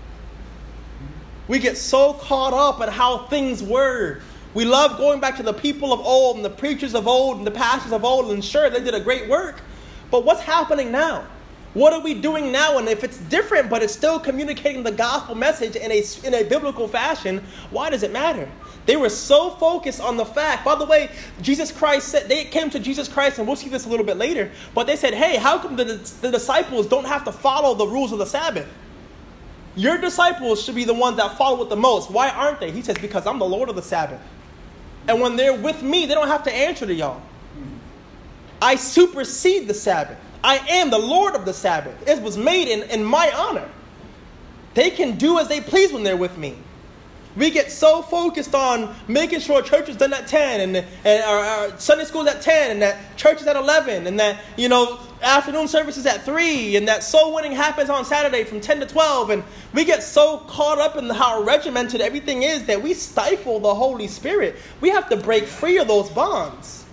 We 1.48 1.60
get 1.60 1.78
so 1.78 2.14
caught 2.14 2.54
up 2.54 2.82
in 2.82 2.90
how 2.90 3.26
things 3.28 3.62
were. 3.62 4.20
We 4.54 4.66
love 4.66 4.98
going 4.98 5.20
back 5.20 5.38
to 5.38 5.44
the 5.44 5.54
people 5.54 5.92
of 5.92 6.00
old 6.00 6.38
and 6.38 6.46
the 6.46 6.50
preachers 6.50 6.96
of 6.96 7.08
old 7.08 7.38
and 7.38 7.48
the 7.48 7.52
pastors 7.52 7.92
of 7.92 8.06
old, 8.06 8.32
and 8.32 8.44
sure, 8.44 8.70
they 8.70 8.82
did 8.82 8.94
a 8.94 9.00
great 9.00 9.28
work. 9.28 9.62
But 10.12 10.26
what's 10.26 10.42
happening 10.42 10.92
now? 10.92 11.26
What 11.74 11.92
are 11.92 12.02
we 12.02 12.14
doing 12.14 12.52
now? 12.52 12.78
And 12.78 12.88
if 12.88 13.04
it's 13.04 13.18
different, 13.18 13.70
but 13.70 13.82
it's 13.82 13.94
still 13.94 14.20
communicating 14.20 14.84
the 14.84 14.92
gospel 14.92 15.34
message 15.34 15.76
in 15.76 15.92
a, 15.92 16.04
in 16.24 16.36
a 16.36 16.44
biblical 16.44 16.88
fashion, 16.88 17.44
why 17.72 17.90
does 17.90 18.04
it 18.04 18.12
matter? 18.12 18.48
They 18.86 18.96
were 18.96 19.10
so 19.10 19.50
focused 19.52 20.00
on 20.00 20.18
the 20.18 20.26
fact. 20.26 20.64
By 20.64 20.76
the 20.76 20.86
way, 20.86 21.10
Jesus 21.42 21.72
Christ 21.72 22.10
said, 22.10 22.30
they 22.30 22.46
came 22.46 22.70
to 22.70 22.80
Jesus 22.80 23.08
Christ, 23.08 23.40
and 23.40 23.48
we'll 23.48 23.56
see 23.56 23.70
this 23.70 23.88
a 23.88 23.90
little 23.90 24.06
bit 24.06 24.18
later, 24.18 24.52
but 24.76 24.86
they 24.86 24.96
said, 24.96 25.16
hey, 25.16 25.38
how 25.38 25.58
come 25.58 25.76
the, 25.76 25.86
the 26.22 26.30
disciples 26.30 26.86
don't 26.86 27.06
have 27.06 27.26
to 27.26 27.32
follow 27.32 27.74
the 27.74 27.88
rules 27.88 28.12
of 28.12 28.20
the 28.20 28.26
Sabbath? 28.26 28.68
Your 29.76 29.98
disciples 29.98 30.64
should 30.64 30.76
be 30.76 30.84
the 30.84 30.94
ones 30.94 31.18
that 31.18 31.38
follow 31.38 31.64
it 31.64 31.70
the 31.70 31.76
most. 31.76 32.12
Why 32.12 32.30
aren't 32.30 32.60
they? 32.60 32.72
He 32.72 32.82
says, 32.82 32.98
Because 32.98 33.26
I'm 33.26 33.40
the 33.40 33.46
Lord 33.46 33.70
of 33.70 33.76
the 33.76 33.82
Sabbath. 33.82 34.22
And 35.08 35.20
when 35.20 35.36
they're 35.36 35.60
with 35.60 35.82
me, 35.82 36.06
they 36.06 36.14
don't 36.14 36.28
have 36.28 36.44
to 36.44 36.54
answer 36.54 36.86
to 36.86 36.94
y'all. 36.94 37.22
I 38.62 38.76
supersede 38.76 39.68
the 39.68 39.74
Sabbath. 39.74 40.18
I 40.44 40.58
am 40.58 40.90
the 40.90 41.00
Lord 41.00 41.36
of 41.36 41.46
the 41.46 41.54
Sabbath. 41.54 42.08
It 42.08 42.22
was 42.22 42.38
made 42.38 42.68
in, 42.68 42.90
in 42.90 43.04
my 43.04 43.32
honor. 43.36 43.70
They 44.74 44.90
can 44.90 45.18
do 45.18 45.40
as 45.40 45.48
they 45.48 45.62
please 45.62 45.92
when 45.92 46.04
they're 46.04 46.18
with 46.18 46.38
me. 46.38 46.56
We 47.36 47.50
get 47.50 47.72
so 47.72 48.02
focused 48.02 48.54
on 48.54 48.96
making 49.08 49.40
sure 49.40 49.62
church 49.62 49.90
is 49.90 49.98
done 49.98 50.14
at 50.14 50.28
10 50.28 50.62
and, 50.62 50.86
and 51.04 51.24
our, 51.24 51.40
our 51.40 51.80
Sunday 51.80 52.06
school 52.06 52.22
is 52.28 52.36
at 52.36 52.42
10 52.42 52.72
and 52.72 52.82
that 52.82 53.18
church 53.18 53.42
is 53.42 53.48
at 53.48 53.56
11 53.56 54.06
and 54.06 54.20
that, 54.20 54.40
you 54.56 54.70
know, 54.70 55.00
afternoon 55.24 55.68
services 55.68 56.06
at 56.06 56.24
3 56.24 56.76
and 56.76 56.88
that 56.88 57.04
soul 57.04 57.34
winning 57.34 57.54
happens 57.54 57.90
on 57.90 58.06
Saturday 58.06 58.44
from 58.44 58.60
10 58.60 58.82
to 58.82 58.86
12. 58.86 59.30
And 59.30 59.44
we 59.74 59.86
get 59.86 60.04
so 60.04 60.40
caught 60.40 60.80
up 60.80 60.96
in 60.98 61.10
how 61.10 61.44
regimented 61.44 62.02
everything 62.02 62.44
is 62.44 62.66
that 62.66 62.82
we 62.82 62.94
stifle 62.94 63.60
the 63.60 63.74
Holy 63.74 64.08
Spirit. 64.08 64.58
We 64.82 64.90
have 64.90 65.10
to 65.10 65.18
break 65.18 65.46
free 65.46 65.78
of 65.78 65.88
those 65.88 66.10
bonds 66.10 66.86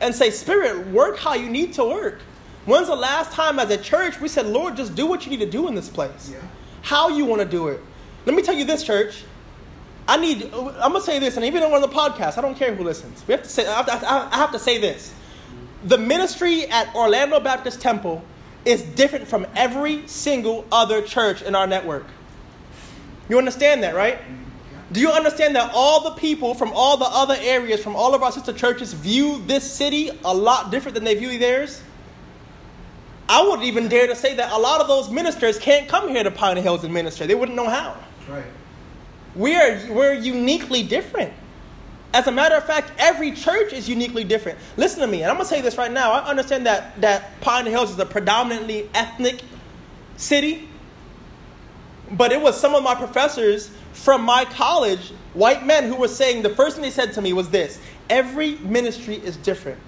and 0.00 0.14
say, 0.14 0.30
Spirit, 0.30 0.88
work 0.88 1.18
how 1.18 1.34
you 1.34 1.48
need 1.48 1.72
to 1.74 1.84
work. 1.84 2.20
When's 2.64 2.88
the 2.88 2.96
last 2.96 3.32
time 3.32 3.58
as 3.58 3.70
a 3.70 3.76
church 3.76 4.20
we 4.20 4.28
said, 4.28 4.46
Lord, 4.46 4.76
just 4.76 4.94
do 4.94 5.06
what 5.06 5.24
you 5.24 5.30
need 5.30 5.40
to 5.40 5.50
do 5.50 5.68
in 5.68 5.74
this 5.74 5.88
place? 5.88 6.30
Yeah. 6.30 6.38
How 6.82 7.08
you 7.08 7.24
want 7.24 7.40
to 7.42 7.48
do 7.48 7.68
it. 7.68 7.80
Let 8.26 8.36
me 8.36 8.42
tell 8.42 8.54
you 8.54 8.64
this, 8.64 8.84
church. 8.84 9.24
I 10.06 10.16
need, 10.16 10.44
I'm 10.52 10.90
going 10.90 10.94
to 10.94 11.00
say 11.00 11.18
this, 11.18 11.36
and 11.36 11.44
even 11.46 11.62
on 11.62 11.80
the 11.80 11.88
podcast, 11.88 12.38
I 12.38 12.40
don't 12.40 12.56
care 12.56 12.74
who 12.74 12.84
listens. 12.84 13.24
We 13.26 13.32
have 13.32 13.42
to 13.42 13.48
say, 13.48 13.66
I 13.66 13.82
have 13.82 13.86
to, 13.86 14.12
I 14.12 14.36
have 14.36 14.52
to 14.52 14.58
say 14.58 14.78
this. 14.78 15.14
The 15.84 15.98
ministry 15.98 16.66
at 16.66 16.94
Orlando 16.94 17.40
Baptist 17.40 17.80
Temple 17.80 18.22
is 18.64 18.82
different 18.82 19.26
from 19.26 19.46
every 19.56 20.06
single 20.06 20.64
other 20.70 21.02
church 21.02 21.42
in 21.42 21.54
our 21.54 21.66
network. 21.66 22.06
You 23.28 23.38
understand 23.38 23.82
that, 23.82 23.94
right? 23.94 24.18
Do 24.92 25.00
you 25.00 25.10
understand 25.10 25.56
that 25.56 25.70
all 25.74 26.04
the 26.04 26.20
people 26.20 26.54
from 26.54 26.70
all 26.74 26.96
the 26.98 27.06
other 27.06 27.36
areas, 27.40 27.82
from 27.82 27.96
all 27.96 28.14
of 28.14 28.22
our 28.22 28.30
sister 28.30 28.52
churches, 28.52 28.92
view 28.92 29.42
this 29.46 29.68
city 29.68 30.10
a 30.24 30.34
lot 30.34 30.70
different 30.70 30.94
than 30.94 31.04
they 31.04 31.14
view 31.14 31.38
theirs? 31.38 31.82
I 33.28 33.42
wouldn't 33.42 33.64
even 33.64 33.88
dare 33.88 34.06
to 34.06 34.14
say 34.14 34.34
that 34.36 34.52
a 34.52 34.58
lot 34.58 34.80
of 34.80 34.88
those 34.88 35.08
ministers 35.08 35.58
can't 35.58 35.88
come 35.88 36.10
here 36.10 36.22
to 36.22 36.30
Pine 36.30 36.58
Hills 36.58 36.84
and 36.84 36.92
minister. 36.92 37.26
They 37.26 37.34
wouldn't 37.34 37.56
know 37.56 37.68
how. 37.68 37.96
Right. 38.28 38.44
We 39.34 39.56
are, 39.56 39.80
we're 39.88 40.12
uniquely 40.12 40.82
different. 40.82 41.32
As 42.14 42.26
a 42.26 42.32
matter 42.32 42.54
of 42.54 42.64
fact, 42.64 42.92
every 42.98 43.32
church 43.32 43.72
is 43.72 43.88
uniquely 43.88 44.22
different. 44.22 44.58
Listen 44.76 45.00
to 45.00 45.06
me, 45.06 45.22
and 45.22 45.30
I'm 45.30 45.38
to 45.38 45.44
say 45.44 45.62
this 45.62 45.78
right 45.78 45.90
now. 45.90 46.12
I 46.12 46.28
understand 46.28 46.66
that, 46.66 47.00
that 47.00 47.40
Pine 47.40 47.64
Hills 47.66 47.90
is 47.90 47.98
a 47.98 48.04
predominantly 48.04 48.90
ethnic 48.94 49.40
city, 50.16 50.68
but 52.10 52.30
it 52.30 52.40
was 52.40 52.60
some 52.60 52.74
of 52.74 52.82
my 52.82 52.94
professors 52.94 53.70
from 53.94 54.22
my 54.22 54.44
college, 54.44 55.12
white 55.32 55.64
men, 55.64 55.84
who 55.84 55.96
were 55.96 56.08
saying 56.08 56.42
the 56.42 56.50
first 56.50 56.76
thing 56.76 56.82
they 56.82 56.90
said 56.90 57.14
to 57.14 57.22
me 57.22 57.32
was 57.32 57.48
this 57.48 57.78
every 58.10 58.56
ministry 58.58 59.16
is 59.16 59.36
different. 59.38 59.78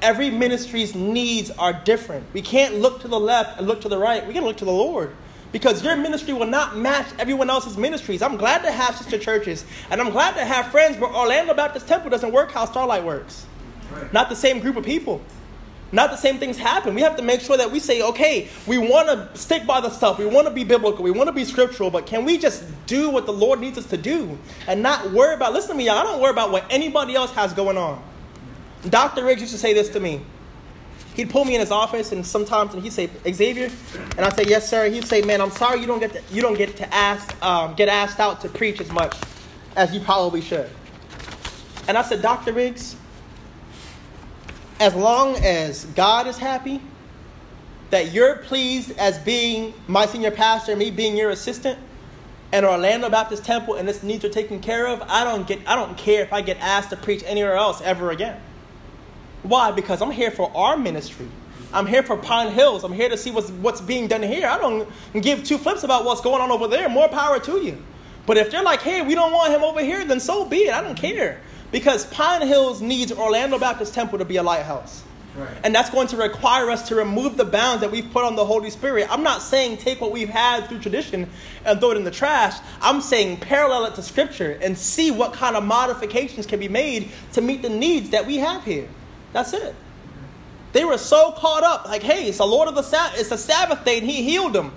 Every 0.00 0.30
ministry's 0.30 0.94
needs 0.94 1.50
are 1.50 1.72
different. 1.72 2.26
We 2.34 2.42
can't 2.42 2.76
look 2.76 3.00
to 3.00 3.08
the 3.08 3.18
left 3.18 3.58
and 3.58 3.66
look 3.66 3.80
to 3.82 3.88
the 3.88 3.98
right. 3.98 4.26
We 4.26 4.34
can 4.34 4.44
look 4.44 4.58
to 4.58 4.64
the 4.64 4.72
Lord 4.72 5.14
because 5.56 5.82
your 5.82 5.96
ministry 5.96 6.34
will 6.34 6.44
not 6.44 6.76
match 6.76 7.06
everyone 7.18 7.48
else's 7.48 7.78
ministries. 7.78 8.20
I'm 8.20 8.36
glad 8.36 8.58
to 8.58 8.70
have 8.70 8.94
sister 8.94 9.16
churches, 9.16 9.64
and 9.90 10.02
I'm 10.02 10.10
glad 10.10 10.34
to 10.34 10.44
have 10.44 10.70
friends, 10.70 10.98
but 10.98 11.14
Orlando 11.14 11.54
Baptist 11.54 11.88
Temple 11.88 12.10
doesn't 12.10 12.30
work 12.30 12.52
how 12.52 12.66
Starlight 12.66 13.02
works. 13.02 13.46
Right. 13.90 14.12
Not 14.12 14.28
the 14.28 14.36
same 14.36 14.60
group 14.60 14.76
of 14.76 14.84
people. 14.84 15.22
Not 15.92 16.10
the 16.10 16.18
same 16.18 16.36
things 16.36 16.58
happen. 16.58 16.94
We 16.94 17.00
have 17.00 17.16
to 17.16 17.22
make 17.22 17.40
sure 17.40 17.56
that 17.56 17.70
we 17.70 17.80
say, 17.80 18.02
okay, 18.02 18.48
we 18.66 18.76
want 18.76 19.08
to 19.08 19.30
stick 19.38 19.66
by 19.66 19.80
the 19.80 19.88
stuff. 19.88 20.18
We 20.18 20.26
want 20.26 20.46
to 20.46 20.52
be 20.52 20.62
biblical. 20.62 21.02
We 21.02 21.10
want 21.10 21.28
to 21.28 21.32
be 21.32 21.46
scriptural, 21.46 21.90
but 21.90 22.04
can 22.04 22.26
we 22.26 22.36
just 22.36 22.62
do 22.84 23.08
what 23.08 23.24
the 23.24 23.32
Lord 23.32 23.58
needs 23.58 23.78
us 23.78 23.86
to 23.86 23.96
do 23.96 24.38
and 24.66 24.82
not 24.82 25.10
worry 25.12 25.34
about, 25.34 25.54
listen 25.54 25.70
to 25.70 25.74
me, 25.74 25.86
y'all, 25.86 25.96
I 25.96 26.02
don't 26.02 26.20
worry 26.20 26.32
about 26.32 26.52
what 26.52 26.66
anybody 26.68 27.14
else 27.14 27.32
has 27.32 27.54
going 27.54 27.78
on. 27.78 28.02
Dr. 28.90 29.24
Riggs 29.24 29.40
used 29.40 29.54
to 29.54 29.58
say 29.58 29.72
this 29.72 29.88
to 29.88 30.00
me 30.00 30.20
he'd 31.16 31.30
pull 31.30 31.44
me 31.44 31.54
in 31.54 31.60
his 31.60 31.70
office 31.70 32.12
and 32.12 32.24
sometimes 32.24 32.74
and 32.74 32.82
he'd 32.82 32.92
say 32.92 33.10
xavier 33.32 33.70
and 34.16 34.20
i'd 34.20 34.36
say 34.36 34.44
yes 34.46 34.68
sir. 34.68 34.88
He'd 34.88 35.06
say 35.06 35.22
man 35.22 35.40
i'm 35.40 35.50
sorry 35.50 35.80
you 35.80 35.86
don't 35.86 35.98
get 35.98 36.12
to, 36.12 36.22
you 36.32 36.42
don't 36.42 36.56
get 36.56 36.76
to 36.76 36.94
ask 36.94 37.34
um, 37.42 37.74
get 37.74 37.88
asked 37.88 38.20
out 38.20 38.40
to 38.42 38.48
preach 38.48 38.80
as 38.80 38.92
much 38.92 39.16
as 39.74 39.92
you 39.92 40.00
probably 40.00 40.40
should. 40.40 40.70
And 41.88 41.96
i 41.96 42.02
said 42.02 42.22
dr 42.22 42.52
riggs 42.52 42.96
as 44.78 44.94
long 44.94 45.36
as 45.36 45.86
god 45.86 46.26
is 46.26 46.36
happy 46.36 46.80
that 47.90 48.12
you're 48.12 48.36
pleased 48.36 48.96
as 48.98 49.18
being 49.20 49.72
my 49.88 50.06
senior 50.06 50.30
pastor 50.30 50.76
me 50.76 50.90
being 50.90 51.16
your 51.16 51.30
assistant 51.30 51.78
and 52.52 52.66
orlando 52.66 53.08
baptist 53.08 53.44
temple 53.44 53.74
and 53.74 53.88
its 53.88 54.02
needs 54.02 54.24
are 54.24 54.28
taken 54.28 54.60
care 54.60 54.86
of 54.86 55.02
i 55.08 55.24
don't 55.24 55.46
get 55.46 55.58
i 55.66 55.74
don't 55.74 55.96
care 55.96 56.22
if 56.22 56.32
i 56.32 56.42
get 56.42 56.58
asked 56.60 56.90
to 56.90 56.96
preach 56.96 57.22
anywhere 57.26 57.54
else 57.56 57.80
ever 57.80 58.10
again 58.10 58.40
why? 59.48 59.70
Because 59.72 60.02
I'm 60.02 60.10
here 60.10 60.30
for 60.30 60.50
our 60.54 60.76
ministry. 60.76 61.28
I'm 61.72 61.86
here 61.86 62.02
for 62.02 62.16
Pine 62.16 62.52
Hills. 62.52 62.84
I'm 62.84 62.92
here 62.92 63.08
to 63.08 63.16
see 63.16 63.30
what's, 63.30 63.50
what's 63.50 63.80
being 63.80 64.08
done 64.08 64.22
here. 64.22 64.46
I 64.46 64.58
don't 64.58 64.88
give 65.20 65.44
two 65.44 65.58
flips 65.58 65.82
about 65.82 66.04
what's 66.04 66.20
going 66.20 66.40
on 66.40 66.50
over 66.50 66.68
there. 66.68 66.88
More 66.88 67.08
power 67.08 67.38
to 67.40 67.58
you. 67.58 67.82
But 68.24 68.36
if 68.36 68.50
they're 68.50 68.62
like, 68.62 68.82
hey, 68.82 69.02
we 69.02 69.14
don't 69.14 69.32
want 69.32 69.52
him 69.52 69.62
over 69.62 69.80
here, 69.80 70.04
then 70.04 70.20
so 70.20 70.44
be 70.44 70.58
it. 70.58 70.74
I 70.74 70.82
don't 70.82 70.96
care. 70.96 71.40
Because 71.72 72.06
Pine 72.06 72.46
Hills 72.46 72.80
needs 72.80 73.12
Orlando 73.12 73.58
Baptist 73.58 73.94
Temple 73.94 74.18
to 74.18 74.24
be 74.24 74.36
a 74.36 74.42
lighthouse. 74.42 75.02
Right. 75.36 75.54
And 75.64 75.74
that's 75.74 75.90
going 75.90 76.06
to 76.08 76.16
require 76.16 76.70
us 76.70 76.88
to 76.88 76.94
remove 76.94 77.36
the 77.36 77.44
bounds 77.44 77.82
that 77.82 77.90
we've 77.90 78.10
put 78.10 78.24
on 78.24 78.36
the 78.36 78.44
Holy 78.44 78.70
Spirit. 78.70 79.06
I'm 79.10 79.22
not 79.22 79.42
saying 79.42 79.76
take 79.78 80.00
what 80.00 80.10
we've 80.10 80.30
had 80.30 80.66
through 80.66 80.78
tradition 80.78 81.28
and 81.64 81.78
throw 81.78 81.90
it 81.90 81.98
in 81.98 82.04
the 82.04 82.10
trash. 82.10 82.54
I'm 82.80 83.02
saying 83.02 83.38
parallel 83.38 83.84
it 83.84 83.96
to 83.96 84.02
Scripture 84.02 84.58
and 84.62 84.78
see 84.78 85.10
what 85.10 85.34
kind 85.34 85.54
of 85.54 85.64
modifications 85.64 86.46
can 86.46 86.58
be 86.58 86.68
made 86.68 87.10
to 87.34 87.42
meet 87.42 87.60
the 87.60 87.68
needs 87.68 88.10
that 88.10 88.26
we 88.26 88.38
have 88.38 88.64
here. 88.64 88.88
That's 89.36 89.52
it. 89.52 89.74
They 90.72 90.86
were 90.86 90.96
so 90.96 91.30
caught 91.32 91.62
up, 91.62 91.86
like, 91.86 92.02
hey, 92.02 92.26
it's 92.26 92.38
the 92.38 92.46
Lord 92.46 92.68
of 92.68 92.74
the 92.74 92.80
Sabbath, 92.80 93.20
it's 93.20 93.28
the 93.28 93.36
Sabbath 93.36 93.84
day, 93.84 93.98
and 93.98 94.08
He 94.08 94.22
healed 94.22 94.54
them. 94.54 94.72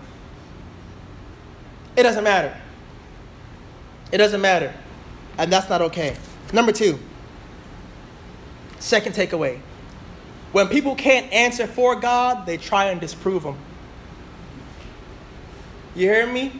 It 1.96 2.04
doesn't 2.04 2.26
matter. 2.26 2.54
It 4.12 4.18
doesn't 4.18 4.42
matter. 4.42 4.74
And 5.38 5.50
that's 5.50 5.70
not 5.70 5.82
okay. 5.84 6.18
Number 6.52 6.74
two, 6.74 7.00
second 8.80 9.16
takeaway. 9.16 9.62
When 10.52 10.68
people 10.68 10.94
can't 10.94 11.32
answer 11.32 11.66
for 11.66 11.96
God, 11.96 12.46
they 12.46 12.58
try 12.58 12.90
and 12.90 13.00
disprove 13.00 13.44
Him. 13.44 13.56
You 15.96 16.10
hear 16.10 16.28
me? 16.28 16.52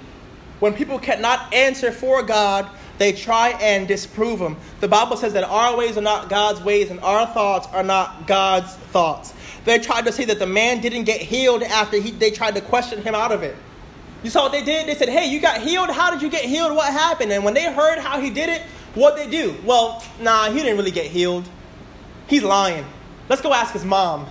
When 0.62 0.74
people 0.74 1.00
cannot 1.00 1.54
answer 1.54 1.92
for 1.92 2.24
God, 2.24 2.70
they 3.00 3.14
try 3.14 3.50
and 3.62 3.88
disprove 3.88 4.40
him. 4.40 4.58
The 4.82 4.88
Bible 4.88 5.18
says 5.18 5.34
that 5.34 5.46
our 5.46 5.76
ways 5.76 5.98
are 5.98 6.02
not 6.02 6.30
God's 6.30 6.62
ways 6.62 6.92
and 6.92 7.00
our 7.00 7.26
thoughts 7.26 7.68
are 7.72 7.84
not 7.84 8.28
God's 8.28 8.76
thoughts. 8.76 9.34
They 9.64 9.80
tried 9.80 10.06
to 10.06 10.12
say 10.12 10.26
that 10.26 10.38
the 10.38 10.46
man 10.46 10.82
didn't 10.82 11.06
get 11.06 11.22
healed 11.22 11.64
after 11.64 12.00
he, 12.00 12.12
they 12.12 12.30
tried 12.30 12.56
to 12.56 12.62
question 12.62 13.02
him 13.02 13.16
out 13.16 13.32
of 13.32 13.42
it. 13.42 13.56
You 14.22 14.30
saw 14.30 14.44
what 14.44 14.52
they 14.52 14.64
did? 14.64 14.86
They 14.86 14.96
said, 14.96 15.08
Hey, 15.08 15.32
you 15.32 15.40
got 15.40 15.62
healed? 15.62 15.90
How 15.90 16.12
did 16.12 16.22
you 16.22 16.30
get 16.30 16.44
healed? 16.44 16.76
What 16.76 16.92
happened? 16.92 17.32
And 17.32 17.46
when 17.46 17.54
they 17.54 17.72
heard 17.72 18.00
how 18.00 18.20
he 18.20 18.30
did 18.30 18.50
it, 18.50 18.62
what 18.96 19.16
they 19.16 19.30
do? 19.30 19.56
Well, 19.64 20.04
nah, 20.20 20.52
he 20.52 20.60
didn't 20.60 20.78
really 20.78 20.92
get 20.92 21.06
healed. 21.06 21.48
He's 22.28 22.44
lying. 22.44 22.86
Let's 23.30 23.42
go 23.42 23.54
ask 23.54 23.72
his 23.72 23.86
mom. 23.86 24.28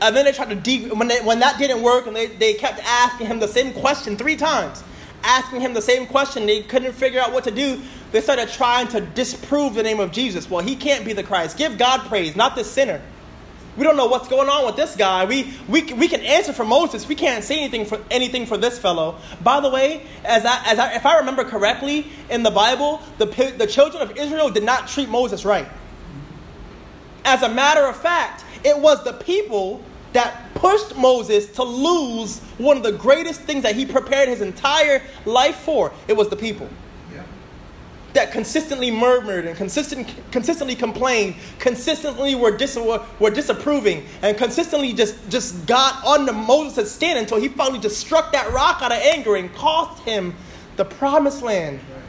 And 0.00 0.14
then 0.14 0.24
they 0.24 0.32
tried 0.32 0.50
to, 0.50 0.54
de- 0.54 0.90
when, 0.90 1.08
they, 1.08 1.20
when 1.20 1.40
that 1.40 1.58
didn't 1.58 1.82
work, 1.82 2.06
and 2.06 2.14
they, 2.14 2.26
they 2.26 2.54
kept 2.54 2.78
asking 2.84 3.26
him 3.26 3.40
the 3.40 3.48
same 3.48 3.72
question 3.74 4.16
three 4.16 4.36
times 4.36 4.84
asking 5.22 5.60
him 5.60 5.74
the 5.74 5.82
same 5.82 6.06
question. 6.06 6.46
They 6.46 6.62
couldn't 6.62 6.92
figure 6.92 7.20
out 7.20 7.32
what 7.32 7.44
to 7.44 7.50
do. 7.50 7.80
They 8.12 8.20
started 8.20 8.48
trying 8.48 8.88
to 8.88 9.00
disprove 9.00 9.74
the 9.74 9.82
name 9.82 10.00
of 10.00 10.12
Jesus. 10.12 10.50
Well, 10.50 10.64
he 10.64 10.76
can't 10.76 11.04
be 11.04 11.12
the 11.12 11.22
Christ. 11.22 11.56
Give 11.56 11.78
God 11.78 12.00
praise, 12.08 12.36
not 12.36 12.56
the 12.56 12.64
sinner. 12.64 13.00
We 13.76 13.84
don't 13.84 13.96
know 13.96 14.06
what's 14.06 14.28
going 14.28 14.48
on 14.48 14.66
with 14.66 14.76
this 14.76 14.96
guy. 14.96 15.24
We, 15.24 15.54
we, 15.68 15.82
we 15.94 16.08
can 16.08 16.20
answer 16.22 16.52
for 16.52 16.64
Moses. 16.64 17.06
We 17.06 17.14
can't 17.14 17.44
say 17.44 17.60
anything 17.60 17.84
for, 17.86 18.00
anything 18.10 18.44
for 18.44 18.56
this 18.56 18.78
fellow. 18.78 19.16
By 19.42 19.60
the 19.60 19.70
way, 19.70 20.06
as 20.24 20.44
I, 20.44 20.60
as 20.66 20.78
I, 20.78 20.94
if 20.94 21.06
I 21.06 21.18
remember 21.18 21.44
correctly, 21.44 22.08
in 22.28 22.42
the 22.42 22.50
Bible, 22.50 23.00
the, 23.18 23.26
the 23.56 23.66
children 23.66 24.02
of 24.02 24.16
Israel 24.16 24.50
did 24.50 24.64
not 24.64 24.88
treat 24.88 25.08
Moses 25.08 25.44
right. 25.44 25.68
As 27.24 27.42
a 27.42 27.48
matter 27.48 27.86
of 27.86 27.96
fact, 27.96 28.44
it 28.64 28.78
was 28.78 29.04
the 29.04 29.12
people 29.12 29.82
that 30.12 30.54
pushed 30.54 30.96
Moses 30.96 31.46
to 31.52 31.62
lose 31.62 32.40
one 32.58 32.76
of 32.76 32.82
the 32.82 32.92
greatest 32.92 33.42
things 33.42 33.62
that 33.62 33.76
he 33.76 33.86
prepared 33.86 34.28
his 34.28 34.40
entire 34.40 35.02
life 35.24 35.56
for. 35.56 35.92
It 36.08 36.16
was 36.16 36.28
the 36.28 36.36
people. 36.36 36.68
Yeah. 37.12 37.22
That 38.14 38.32
consistently 38.32 38.90
murmured 38.90 39.46
and 39.46 39.56
consistent, 39.56 40.12
consistently 40.32 40.74
complained, 40.74 41.36
consistently 41.58 42.34
were, 42.34 42.56
dis, 42.56 42.76
were, 42.76 43.30
disapproving, 43.30 44.04
and 44.22 44.36
consistently 44.36 44.92
just, 44.92 45.16
just 45.30 45.66
got 45.66 46.04
under 46.04 46.32
Moses' 46.32 46.92
skin 46.92 47.16
until 47.16 47.40
he 47.40 47.48
finally 47.48 47.78
just 47.78 47.98
struck 47.98 48.32
that 48.32 48.52
rock 48.52 48.82
out 48.82 48.92
of 48.92 48.98
anger 48.98 49.36
and 49.36 49.54
cost 49.54 50.02
him 50.02 50.34
the 50.76 50.84
promised 50.84 51.42
land. 51.42 51.78
Right. 51.78 52.02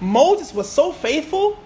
Moses 0.00 0.52
was 0.52 0.68
so 0.68 0.92
faithful 0.92 1.58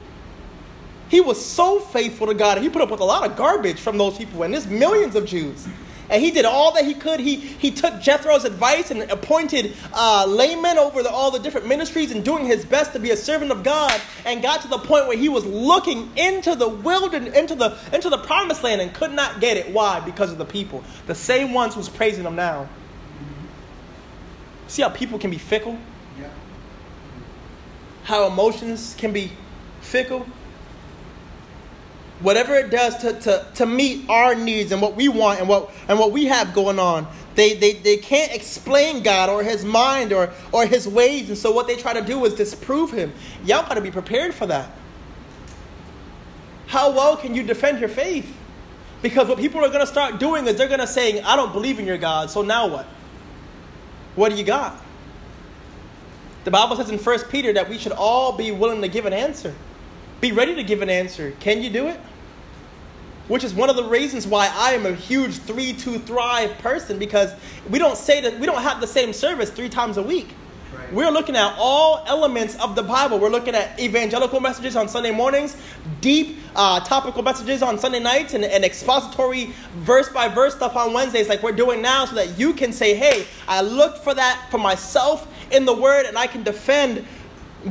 he 1.15 1.21
was 1.21 1.43
so 1.43 1.79
faithful 1.79 2.27
to 2.27 2.35
God. 2.35 2.59
He 2.59 2.69
put 2.69 2.83
up 2.83 2.91
with 2.91 2.99
a 2.99 3.05
lot 3.05 3.25
of 3.25 3.37
garbage 3.37 3.79
from 3.79 3.97
those 3.99 4.19
people, 4.19 4.43
and 4.43 4.53
there's 4.53 4.67
millions 4.67 5.15
of 5.15 5.27
Jews. 5.27 5.65
And 6.11 6.21
he 6.21 6.33
did 6.33 6.45
all 6.45 6.73
that 6.75 6.85
he 6.85 6.93
could. 6.93 7.21
He, 7.21 7.37
he 7.37 7.71
took 7.71 8.01
Jethro's 8.01 8.45
advice 8.45 8.91
and 8.91 9.03
appointed 9.03 9.75
uh, 9.93 10.27
laymen 10.27 10.77
over 10.77 11.05
the, 11.05 11.11
all 11.11 11.31
the 11.31 11.39
different 11.39 11.69
ministries 11.69 12.11
and 12.11 12.25
doing 12.25 12.45
his 12.45 12.65
best 12.65 12.93
to 12.95 12.99
be 12.99 13.13
a 13.13 13.17
servant 13.17 13.53
of 13.53 13.63
God. 13.63 13.99
And 14.27 14.43
got 14.43 14.63
to 14.63 14.69
the 14.69 14.79
point 14.79 15.07
where 15.07 15.17
he 15.17 15.29
was 15.29 15.47
looking 15.47 16.11
into 16.17 16.57
the 16.57 16.69
wilderness, 16.69 17.33
into 17.35 17.55
the, 17.55 17.79
into 17.93 18.11
the 18.11 18.19
promised 18.19 18.65
land 18.65 18.81
and 18.81 18.93
could 18.93 19.13
not 19.13 19.41
get 19.41 19.57
it. 19.57 19.73
Why? 19.73 20.01
Because 20.01 20.33
of 20.33 20.39
the 20.39 20.45
people. 20.45 20.83
The 21.07 21.15
same 21.15 21.55
ones 21.55 21.77
who's 21.77 21.89
praising 21.89 22.25
him 22.25 22.35
now. 22.35 22.69
See 24.67 24.83
how 24.83 24.89
people 24.89 25.21
can 25.21 25.31
be 25.31 25.39
fickle? 25.39 25.79
Yeah. 26.21 26.29
How 28.03 28.27
emotions 28.27 28.97
can 28.99 29.13
be 29.13 29.31
fickle? 29.81 30.27
Whatever 32.25 32.55
it 32.55 32.71
does 32.71 32.97
to, 32.97 33.13
to, 33.21 33.47
to 33.55 33.67
meet 33.67 34.09
our 34.09 34.35
needs 34.35 34.73
and 34.73 34.81
what 34.81 34.97
we 34.97 35.09
want 35.09 35.39
and 35.39 35.49
what, 35.49 35.71
and 35.89 35.99
what 35.99 36.11
we 36.11 36.25
have 36.25 36.55
going 36.55 36.79
on. 36.79 37.07
They, 37.35 37.55
they, 37.55 37.75
they 37.75 37.99
can't 37.99 38.33
explain 38.33 39.03
God 39.03 39.29
or 39.29 39.43
his 39.43 39.65
mind 39.65 40.13
or, 40.13 40.33
or 40.51 40.67
his 40.67 40.89
ways. 40.89 41.29
And 41.29 41.37
so 41.37 41.53
what 41.53 41.67
they 41.67 41.77
try 41.77 41.93
to 41.93 42.01
do 42.01 42.25
is 42.25 42.35
disprove 42.35 42.91
him. 42.91 43.13
Y'all 43.45 43.63
got 43.69 43.75
to 43.75 43.81
be 43.81 43.91
prepared 43.91 44.33
for 44.33 44.47
that. 44.47 44.71
How 46.67 46.91
well 46.91 47.17
can 47.17 47.35
you 47.35 47.43
defend 47.43 47.79
your 47.79 47.91
faith? 47.91 48.35
Because 49.03 49.29
what 49.29 49.39
people 49.39 49.61
are 49.61 49.69
going 49.69 49.81
to 49.81 49.87
start 49.87 50.19
doing 50.19 50.47
is 50.47 50.57
they're 50.57 50.67
going 50.67 50.81
to 50.81 50.87
say, 50.87 51.21
I 51.21 51.37
don't 51.37 51.53
believe 51.53 51.79
in 51.79 51.85
your 51.85 51.99
God, 51.99 52.31
so 52.31 52.41
now 52.41 52.69
what? 52.69 52.87
What 54.15 54.31
do 54.31 54.37
you 54.37 54.45
got? 54.45 54.81
The 56.45 56.51
Bible 56.51 56.77
says 56.77 56.89
in 56.89 56.99
1 56.99 57.19
Peter 57.31 57.53
that 57.53 57.69
we 57.69 57.77
should 57.77 57.93
all 57.93 58.33
be 58.33 58.51
willing 58.51 58.81
to 58.81 58.89
give 58.89 59.05
an 59.05 59.13
answer. 59.13 59.55
Be 60.23 60.33
ready 60.33 60.55
to 60.55 60.63
give 60.63 60.81
an 60.81 60.89
answer. 60.89 61.35
Can 61.41 61.63
you 61.63 61.69
do 61.69 61.89
it? 61.89 62.01
Which 63.29 63.43
is 63.43 63.55
one 63.55 63.71
of 63.71 63.77
the 63.77 63.85
reasons 63.85 64.27
why 64.27 64.53
I 64.55 64.73
am 64.73 64.85
a 64.85 64.93
huge 64.93 65.39
3 65.39 65.73
2 65.73 65.99
Thrive 66.01 66.59
person 66.59 66.99
because 66.99 67.33
we 67.71 67.79
don't 67.79 67.97
say 67.97 68.21
that 68.21 68.39
we 68.39 68.47
don't 68.47 68.63
have 68.63 68.81
the 68.81 68.87
same 68.87 69.13
service 69.13 69.51
three 69.51 69.69
times 69.71 69.97
a 69.97 70.03
week. 70.03 70.29
Right. 70.75 70.93
We're 70.93 71.11
looking 71.11 71.37
at 71.37 71.55
all 71.57 72.05
elements 72.07 72.57
of 72.57 72.75
the 72.75 72.83
Bible. 72.83 73.19
We're 73.19 73.31
looking 73.31 73.55
at 73.55 73.79
evangelical 73.81 74.41
messages 74.41 74.77
on 74.77 74.89
Sunday 74.89 75.11
mornings, 75.11 75.57
deep 76.01 76.39
uh, 76.55 76.81
topical 76.81 77.23
messages 77.23 77.63
on 77.63 77.79
Sunday 77.79 78.01
nights, 78.01 78.35
and, 78.35 78.45
and 78.45 78.65
expository 78.65 79.55
verse 79.77 80.09
by 80.09 80.29
verse 80.29 80.55
stuff 80.55 80.77
on 80.77 80.93
Wednesdays, 80.93 81.29
like 81.29 81.43
we're 81.43 81.53
doing 81.53 81.81
now, 81.81 82.05
so 82.05 82.15
that 82.17 82.39
you 82.39 82.53
can 82.53 82.73
say, 82.73 82.95
Hey, 82.95 83.27
I 83.47 83.63
looked 83.63 83.99
for 83.99 84.15
that 84.15 84.49
for 84.51 84.59
myself 84.59 85.29
in 85.51 85.65
the 85.65 85.75
Word 85.75 86.07
and 86.07 86.19
I 86.19 86.27
can 86.27 86.43
defend 86.43 87.07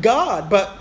God. 0.01 0.49
But 0.49 0.77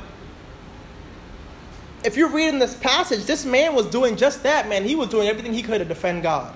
if 2.05 2.17
you're 2.17 2.29
reading 2.29 2.59
this 2.59 2.75
passage, 2.75 3.25
this 3.25 3.45
man 3.45 3.75
was 3.75 3.87
doing 3.87 4.17
just 4.17 4.43
that, 4.43 4.69
man. 4.69 4.85
He 4.85 4.95
was 4.95 5.09
doing 5.09 5.29
everything 5.29 5.53
he 5.53 5.63
could 5.63 5.79
to 5.79 5.85
defend 5.85 6.23
God, 6.23 6.53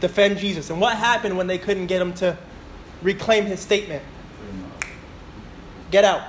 defend 0.00 0.38
Jesus. 0.38 0.70
And 0.70 0.80
what 0.80 0.96
happened 0.96 1.36
when 1.36 1.46
they 1.46 1.58
couldn't 1.58 1.86
get 1.86 2.02
him 2.02 2.12
to 2.14 2.36
reclaim 3.02 3.46
his 3.46 3.60
statement? 3.60 4.02
Get 5.90 6.04
out. 6.04 6.22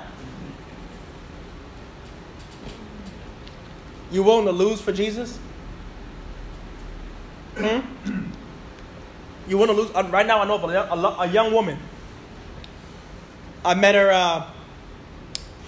You 4.11 4.23
willing 4.23 4.45
to 4.45 4.51
lose 4.51 4.81
for 4.81 4.91
Jesus? 4.91 5.39
Hmm? 7.57 7.79
You 9.47 9.57
want 9.57 9.71
to 9.71 9.77
lose? 9.77 9.91
Uh, 9.93 10.07
right 10.11 10.25
now, 10.25 10.41
I 10.41 10.45
know 10.45 10.55
of 10.55 11.19
a, 11.19 11.27
young 11.31 11.53
woman. 11.53 11.77
I 13.63 13.73
met 13.73 13.95
her. 13.95 14.11
Uh, 14.11 14.50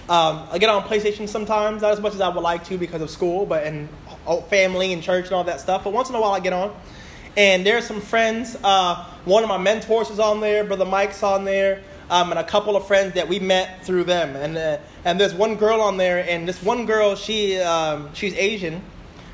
um, 0.08 0.46
I 0.50 0.58
get 0.58 0.68
on 0.68 0.82
PlayStation 0.82 1.26
sometimes, 1.26 1.80
not 1.80 1.92
as 1.92 2.00
much 2.00 2.14
as 2.14 2.20
I 2.20 2.28
would 2.28 2.42
like 2.42 2.64
to 2.64 2.76
because 2.76 3.00
of 3.00 3.08
school, 3.08 3.46
but 3.46 3.66
and 3.66 3.88
oh, 4.26 4.42
family 4.42 4.92
and 4.92 5.02
church 5.02 5.26
and 5.26 5.34
all 5.34 5.44
that 5.44 5.60
stuff. 5.60 5.84
But 5.84 5.94
once 5.94 6.10
in 6.10 6.14
a 6.14 6.20
while, 6.20 6.32
I 6.32 6.40
get 6.40 6.52
on, 6.52 6.76
and 7.38 7.64
there's 7.64 7.86
some 7.86 8.02
friends. 8.02 8.54
Uh, 8.62 9.02
one 9.24 9.42
of 9.42 9.48
my 9.48 9.56
mentors 9.56 10.10
is 10.10 10.18
on 10.18 10.40
there, 10.40 10.62
brother 10.62 10.84
Mike's 10.84 11.22
on 11.22 11.46
there, 11.46 11.82
um, 12.10 12.30
and 12.30 12.38
a 12.38 12.44
couple 12.44 12.76
of 12.76 12.86
friends 12.86 13.14
that 13.14 13.28
we 13.28 13.38
met 13.38 13.86
through 13.86 14.04
them. 14.04 14.36
And 14.36 14.58
uh, 14.58 14.78
and 15.06 15.18
there's 15.18 15.32
one 15.32 15.56
girl 15.56 15.80
on 15.80 15.96
there, 15.96 16.22
and 16.28 16.46
this 16.46 16.62
one 16.62 16.84
girl, 16.84 17.16
she 17.16 17.58
um, 17.60 18.12
she's 18.12 18.34
Asian, 18.34 18.82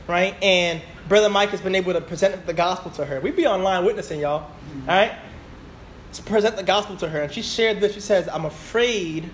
right? 0.07 0.41
And 0.41 0.81
brother 1.09 1.29
Mike 1.29 1.51
has 1.51 1.61
been 1.61 1.75
able 1.75 1.95
to 1.95 2.01
present 2.01 2.47
the 2.47 2.55
gospel 2.55 2.93
to 2.93 3.05
her. 3.05 3.21
We 3.21 3.33
be 3.33 3.45
online 3.45 3.85
witnessing, 3.85 4.21
y'all, 4.21 4.43
all 4.43 4.51
right? 4.87 5.13
To 6.13 6.23
present 6.23 6.55
the 6.55 6.63
gospel 6.63 6.97
to 6.99 7.09
her, 7.09 7.23
and 7.23 7.33
she 7.33 7.43
shared 7.43 7.81
this. 7.81 7.93
She 7.93 8.01
says, 8.01 8.29
"I'm 8.29 8.45
afraid." 8.45 9.31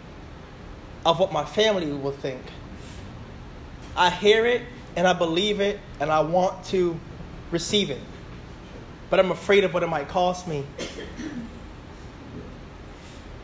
Of 1.07 1.21
what 1.21 1.33
my 1.33 1.45
family 1.45 1.87
will 1.93 2.11
think. 2.11 2.43
I 3.97 4.11
hear 4.11 4.45
it 4.45 4.63
and 4.97 5.07
I 5.07 5.13
believe 5.13 5.61
it 5.61 5.79
and 6.01 6.11
I 6.11 6.21
want 6.21 6.65
to 6.67 6.99
receive 7.53 7.91
it. 7.91 8.01
But 9.09 9.21
I'm 9.21 9.31
afraid 9.31 9.63
of 9.63 9.73
what 9.73 9.85
it 9.85 9.87
might 9.87 10.09
cost 10.09 10.49
me. 10.49 10.67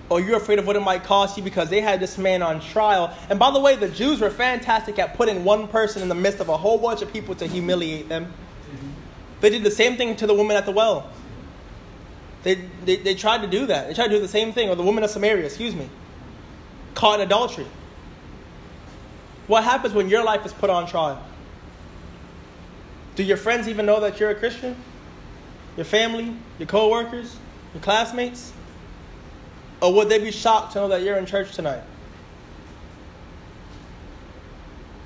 Or 0.08 0.20
you're 0.20 0.36
afraid 0.36 0.58
of 0.58 0.66
what 0.66 0.74
it 0.74 0.80
might 0.80 1.04
cost 1.04 1.36
you 1.36 1.44
because 1.44 1.70
they 1.70 1.80
had 1.80 2.00
this 2.00 2.18
man 2.18 2.42
on 2.42 2.60
trial. 2.60 3.16
And 3.30 3.38
by 3.38 3.52
the 3.52 3.60
way, 3.60 3.76
the 3.76 3.88
Jews 3.88 4.20
were 4.20 4.28
fantastic 4.28 4.98
at 4.98 5.14
putting 5.14 5.44
one 5.44 5.68
person 5.68 6.02
in 6.02 6.08
the 6.08 6.16
midst 6.16 6.40
of 6.40 6.48
a 6.48 6.56
whole 6.56 6.78
bunch 6.78 7.00
of 7.00 7.12
people 7.12 7.36
to 7.36 7.46
humiliate 7.46 8.08
them. 8.08 8.32
They 9.40 9.50
did 9.50 9.62
the 9.62 9.70
same 9.70 9.96
thing 9.96 10.16
to 10.16 10.26
the 10.26 10.34
woman 10.34 10.56
at 10.56 10.66
the 10.66 10.72
well. 10.72 11.08
They, 12.42 12.56
they, 12.84 12.96
they 12.96 13.14
tried 13.14 13.42
to 13.42 13.46
do 13.46 13.66
that. 13.66 13.86
They 13.86 13.94
tried 13.94 14.08
to 14.08 14.16
do 14.16 14.20
the 14.20 14.26
same 14.26 14.52
thing, 14.52 14.68
or 14.68 14.74
the 14.74 14.82
woman 14.82 15.04
of 15.04 15.10
Samaria, 15.10 15.44
excuse 15.44 15.76
me 15.76 15.88
caught 17.02 17.18
in 17.18 17.26
adultery. 17.26 17.66
What 19.48 19.64
happens 19.64 19.92
when 19.92 20.08
your 20.08 20.22
life 20.22 20.46
is 20.46 20.52
put 20.52 20.70
on 20.70 20.86
trial? 20.86 21.20
Do 23.16 23.24
your 23.24 23.36
friends 23.36 23.66
even 23.66 23.86
know 23.86 23.98
that 23.98 24.20
you're 24.20 24.30
a 24.30 24.36
Christian? 24.36 24.76
Your 25.76 25.84
family, 25.84 26.32
your 26.60 26.68
co-workers, 26.68 27.34
your 27.74 27.82
classmates? 27.82 28.52
Or 29.80 29.92
would 29.94 30.10
they 30.10 30.20
be 30.20 30.30
shocked 30.30 30.74
to 30.74 30.78
know 30.78 30.88
that 30.90 31.02
you're 31.02 31.16
in 31.16 31.26
church 31.26 31.56
tonight? 31.56 31.82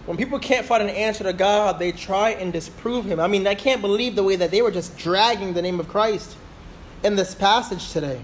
When 0.04 0.18
people 0.18 0.38
can't 0.38 0.66
find 0.66 0.82
an 0.82 0.90
answer 0.90 1.24
to 1.24 1.32
God, 1.32 1.78
they 1.78 1.92
try 1.92 2.32
and 2.32 2.52
disprove 2.52 3.06
Him. 3.06 3.18
I 3.20 3.26
mean, 3.26 3.46
I 3.46 3.54
can't 3.54 3.80
believe 3.80 4.16
the 4.16 4.22
way 4.22 4.37
that 4.37 4.50
they 4.50 4.61
were 4.61 4.70
just 4.70 4.98
dragging 4.98 5.54
the 5.54 5.62
name 5.62 5.80
of 5.80 5.88
Christ 5.88 6.37
in 7.02 7.16
this 7.16 7.35
passage 7.35 7.90
today, 7.90 8.20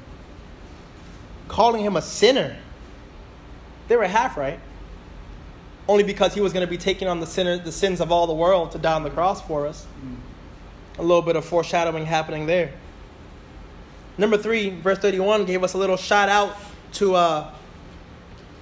calling 1.49 1.83
Him 1.83 1.97
a 1.97 2.03
sinner. 2.03 2.59
They 3.93 3.97
were 3.97 4.07
half 4.07 4.39
right. 4.39 4.59
Only 5.87 6.03
because 6.03 6.33
he 6.33 6.41
was 6.41 6.55
going 6.55 6.65
to 6.65 6.71
be 6.71 6.79
taking 6.79 7.09
on 7.09 7.21
the, 7.21 7.27
sinner, 7.27 7.59
the 7.59 7.71
sins 7.71 8.01
of 8.01 8.11
all 8.11 8.27
the 8.27 8.33
world 8.33 8.73
to 8.73 8.79
die 8.79 8.95
on 8.95 9.03
the 9.03 9.11
cross 9.11 9.43
for 9.43 9.67
us. 9.67 9.87
A 10.99 11.03
little 11.03 11.21
bit 11.21 11.37
of 11.37 11.45
foreshadowing 11.45 12.07
happening 12.07 12.47
there. 12.47 12.73
Number 14.17 14.39
three, 14.39 14.71
verse 14.71 14.99
31 14.99 15.45
gave 15.45 15.63
us 15.63 15.75
a 15.75 15.77
little 15.77 15.99
shout 15.99 16.31
out 16.31 16.57
to, 16.93 17.17
uh, 17.17 17.51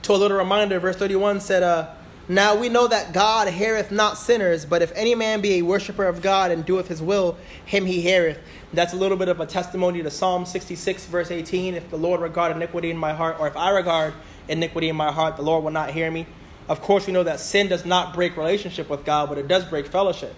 to 0.02 0.12
a 0.12 0.16
little 0.16 0.36
reminder. 0.36 0.80
Verse 0.80 0.96
31 0.96 1.38
said, 1.38 1.62
uh, 1.62 1.90
Now 2.28 2.56
we 2.56 2.68
know 2.68 2.88
that 2.88 3.12
God 3.12 3.46
heareth 3.46 3.92
not 3.92 4.18
sinners, 4.18 4.64
but 4.64 4.82
if 4.82 4.90
any 4.96 5.14
man 5.14 5.40
be 5.40 5.58
a 5.58 5.62
worshiper 5.62 6.06
of 6.06 6.22
God 6.22 6.50
and 6.50 6.66
doeth 6.66 6.88
his 6.88 7.00
will, 7.00 7.38
him 7.64 7.86
he 7.86 8.00
heareth. 8.00 8.40
That's 8.72 8.94
a 8.94 8.96
little 8.96 9.16
bit 9.16 9.28
of 9.28 9.38
a 9.38 9.46
testimony 9.46 10.02
to 10.02 10.10
Psalm 10.10 10.44
66, 10.44 11.06
verse 11.06 11.30
18. 11.30 11.74
If 11.74 11.88
the 11.88 11.98
Lord 11.98 12.20
regard 12.20 12.50
iniquity 12.56 12.90
in 12.90 12.96
my 12.96 13.12
heart, 13.12 13.36
or 13.38 13.46
if 13.46 13.56
I 13.56 13.70
regard 13.70 14.12
iniquity 14.50 14.88
in 14.88 14.96
my 14.96 15.12
heart, 15.12 15.36
the 15.36 15.42
Lord 15.42 15.64
will 15.64 15.70
not 15.70 15.90
hear 15.90 16.10
me. 16.10 16.26
Of 16.68 16.80
course, 16.80 17.06
we 17.06 17.12
know 17.12 17.24
that 17.24 17.40
sin 17.40 17.68
does 17.68 17.84
not 17.84 18.14
break 18.14 18.36
relationship 18.36 18.88
with 18.88 19.04
God, 19.04 19.28
but 19.28 19.38
it 19.38 19.48
does 19.48 19.64
break 19.64 19.86
fellowship, 19.86 20.34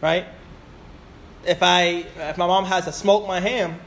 right? 0.00 0.26
If 1.46 1.62
I 1.62 2.04
if 2.16 2.38
my 2.38 2.46
mom 2.46 2.64
has 2.66 2.84
to 2.84 2.92
smoke 2.92 3.26
my 3.26 3.40
ham, 3.40 3.80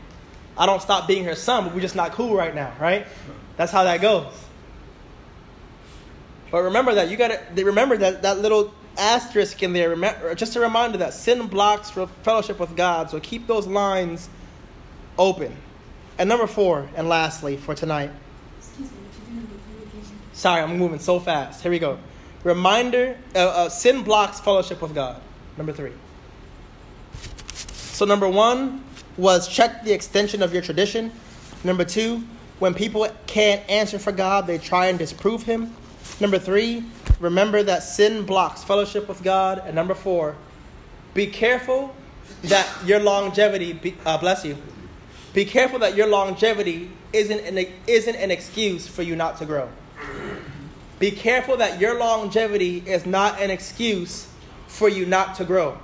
I 0.58 0.66
don't 0.66 0.82
stop 0.82 1.08
being 1.08 1.26
her 1.26 1.36
son, 1.36 1.66
but 1.66 1.74
we're 1.74 1.82
just 1.82 1.96
not 1.96 2.12
cool 2.12 2.36
right 2.36 2.54
now, 2.54 2.74
right? 2.80 3.08
That's 3.58 3.72
how 3.72 3.86
that 3.86 4.02
goes. 4.02 4.28
But 6.52 6.64
remember 6.64 6.96
that 6.96 7.10
you 7.10 7.18
got 7.18 7.56
to 7.56 7.64
remember 7.64 7.98
that 7.98 8.24
that 8.24 8.40
little 8.40 8.74
asterisk 8.98 9.62
in 9.64 9.74
there. 9.74 9.90
Remember, 9.90 10.36
just 10.36 10.56
a 10.56 10.60
reminder 10.60 10.98
that 11.00 11.14
sin 11.14 11.48
blocks 11.48 11.92
fellowship 12.24 12.60
with 12.60 12.76
God. 12.76 13.10
So 13.10 13.20
keep 13.20 13.48
those 13.48 13.68
lines 13.68 14.30
open. 15.18 15.56
And 16.18 16.30
number 16.30 16.48
four, 16.48 16.90
and 16.96 17.10
lastly 17.10 17.58
for 17.58 17.76
tonight, 17.76 18.12
Sorry, 20.36 20.62
I'm 20.62 20.78
moving 20.78 21.00
so 21.00 21.17
fast. 21.21 21.62
Here 21.62 21.71
we 21.71 21.80
go. 21.80 21.98
Reminder 22.43 23.17
uh, 23.34 23.39
uh, 23.39 23.69
sin 23.69 24.04
blocks 24.04 24.41
fellowship 24.41 24.82
with 24.82 24.93
God. 24.93 25.21
Number 25.58 25.71
three. 25.71 25.93
So, 27.54 28.04
number 28.04 28.28
one 28.28 28.84
was 29.15 29.48
check 29.48 29.86
the 29.86 29.93
extension 29.93 30.43
of 30.43 30.52
your 30.52 30.62
tradition. 30.62 31.13
Number 31.63 31.86
two, 31.86 32.21
when 32.60 32.74
people 32.74 33.08
can't 33.28 33.67
answer 33.69 33.98
for 33.98 34.12
God, 34.12 34.45
they 34.45 34.58
try 34.58 34.88
and 34.88 35.00
disprove 35.00 35.43
Him. 35.43 35.74
Number 36.19 36.38
three, 36.38 36.84
remember 37.21 37.63
that 37.63 37.84
sin 37.84 38.26
blocks 38.26 38.62
fellowship 38.62 39.08
with 39.08 39.24
God. 39.24 39.63
And 39.65 39.74
number 39.74 39.95
four, 39.95 40.36
be 41.13 41.28
careful 41.28 41.95
that 42.43 42.69
your 42.86 43.00
longevity, 43.00 43.71
be, 43.71 43.95
uh, 44.06 44.17
bless 44.17 44.43
you, 44.43 44.58
be 45.34 45.45
careful 45.45 45.80
that 45.80 45.95
your 45.95 46.08
longevity 46.08 46.91
isn't 47.13 47.39
an, 47.39 47.65
isn't 47.88 48.15
an 48.17 48.32
excuse 48.32 48.86
for 48.86 49.02
you 49.02 49.15
not 49.15 49.38
to 49.38 49.45
grow. 49.45 49.69
Be 51.06 51.12
careful 51.12 51.58
that 51.58 51.80
your 51.80 52.00
longevity 52.00 52.82
is 52.84 53.06
not 53.06 53.39
an 53.39 53.52
excuse 53.52 54.28
for 54.65 54.89
you 54.89 55.06
not 55.06 55.36
to 55.36 55.46
grow. 55.46 55.78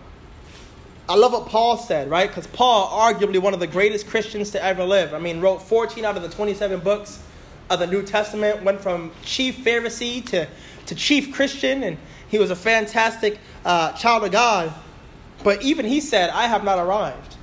I 1.07 1.13
love 1.13 1.33
what 1.33 1.45
Paul 1.45 1.77
said, 1.77 2.09
right? 2.09 2.27
Because 2.27 2.47
Paul, 2.47 2.87
arguably 2.87 3.37
one 3.39 3.53
of 3.53 3.59
the 3.59 3.67
greatest 3.67 4.07
Christians 4.07 4.49
to 4.49 4.63
ever 4.63 4.83
live, 4.83 5.13
I 5.13 5.19
mean, 5.19 5.39
wrote 5.39 5.61
14 5.61 6.05
out 6.05 6.17
of 6.17 6.23
the 6.23 6.29
27 6.29 6.79
books 6.79 7.21
of 7.69 7.77
the 7.77 7.85
New 7.85 8.01
Testament, 8.01 8.63
went 8.63 8.81
from 8.81 9.11
chief 9.23 9.57
Pharisee 9.57 10.25
to, 10.29 10.47
to 10.87 10.95
chief 10.95 11.31
Christian, 11.31 11.83
and 11.83 11.99
he 12.27 12.39
was 12.39 12.49
a 12.49 12.55
fantastic 12.55 13.37
uh, 13.63 13.91
child 13.91 14.23
of 14.23 14.31
God. 14.31 14.73
But 15.43 15.61
even 15.61 15.85
he 15.85 16.01
said, 16.01 16.31
I 16.31 16.47
have 16.47 16.63
not 16.63 16.79
arrived. 16.79 17.35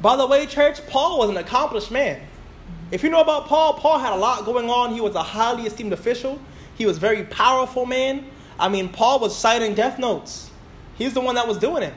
By 0.00 0.16
the 0.16 0.26
way, 0.26 0.46
church, 0.46 0.86
Paul 0.86 1.18
was 1.18 1.28
an 1.28 1.36
accomplished 1.36 1.90
man. 1.90 2.22
If 2.90 3.02
you 3.02 3.10
know 3.10 3.20
about 3.20 3.48
Paul, 3.48 3.74
Paul 3.74 3.98
had 3.98 4.14
a 4.14 4.16
lot 4.16 4.46
going 4.46 4.70
on. 4.70 4.94
He 4.94 5.02
was 5.02 5.14
a 5.14 5.22
highly 5.22 5.64
esteemed 5.64 5.92
official. 5.92 6.40
He 6.76 6.86
was 6.86 6.98
very 6.98 7.24
powerful, 7.24 7.86
man. 7.86 8.26
I 8.58 8.68
mean, 8.68 8.88
Paul 8.88 9.20
was 9.20 9.36
citing 9.36 9.74
death 9.74 9.98
notes. 9.98 10.50
He's 10.96 11.14
the 11.14 11.20
one 11.20 11.34
that 11.34 11.48
was 11.48 11.58
doing 11.58 11.82
it. 11.82 11.94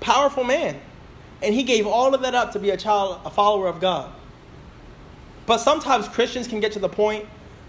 Powerful 0.00 0.44
man. 0.44 0.80
And 1.42 1.54
he 1.54 1.62
gave 1.62 1.86
all 1.86 2.14
of 2.14 2.22
that 2.22 2.34
up 2.34 2.52
to 2.52 2.58
be 2.58 2.70
a 2.70 2.76
child, 2.76 3.20
a 3.24 3.30
follower 3.30 3.68
of 3.68 3.80
God. 3.80 4.12
But 5.46 5.58
sometimes 5.58 6.08
Christians 6.08 6.46
can 6.46 6.60
get 6.60 6.72
to 6.72 6.78
the 6.78 6.88
point 6.88 7.26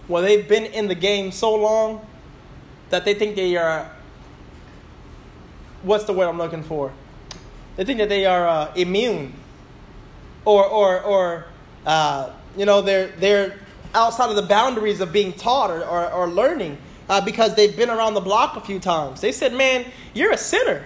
where 0.08 0.22
they've 0.22 0.48
been 0.48 0.66
in 0.66 0.88
the 0.88 0.96
game 0.96 1.32
so 1.32 1.56
long 1.56 2.06
that 2.90 3.06
they 3.06 3.14
think 3.14 3.36
they 3.36 3.56
are 3.56 3.90
what's 5.84 6.06
the 6.06 6.14
word 6.14 6.28
I'm 6.28 6.38
looking 6.38 6.64
for? 6.64 6.92
They 7.76 7.86
think 7.86 8.00
that 8.00 8.10
they 8.10 8.26
are 8.26 8.48
uh, 8.48 8.74
immune, 8.76 9.34
or 10.46 10.66
or 10.66 11.02
or 11.02 11.46
uh, 11.86 12.32
you 12.56 12.66
know 12.66 12.82
they're 12.82 13.08
they're 13.20 13.60
outside 13.94 14.30
of 14.30 14.36
the 14.36 14.42
boundaries 14.44 15.02
of 15.02 15.12
being 15.12 15.34
taught 15.34 15.70
or, 15.70 15.84
or, 15.86 16.12
or 16.12 16.28
learning 16.28 16.78
uh, 17.10 17.22
because 17.22 17.56
they've 17.56 17.76
been 17.76 17.90
around 17.90 18.14
the 18.14 18.22
block 18.22 18.56
a 18.56 18.62
few 18.62 18.80
times. 18.80 19.22
They 19.22 19.32
said, 19.32 19.54
Man, 19.54 19.86
you're 20.14 20.32
a 20.32 20.38
sinner. 20.38 20.84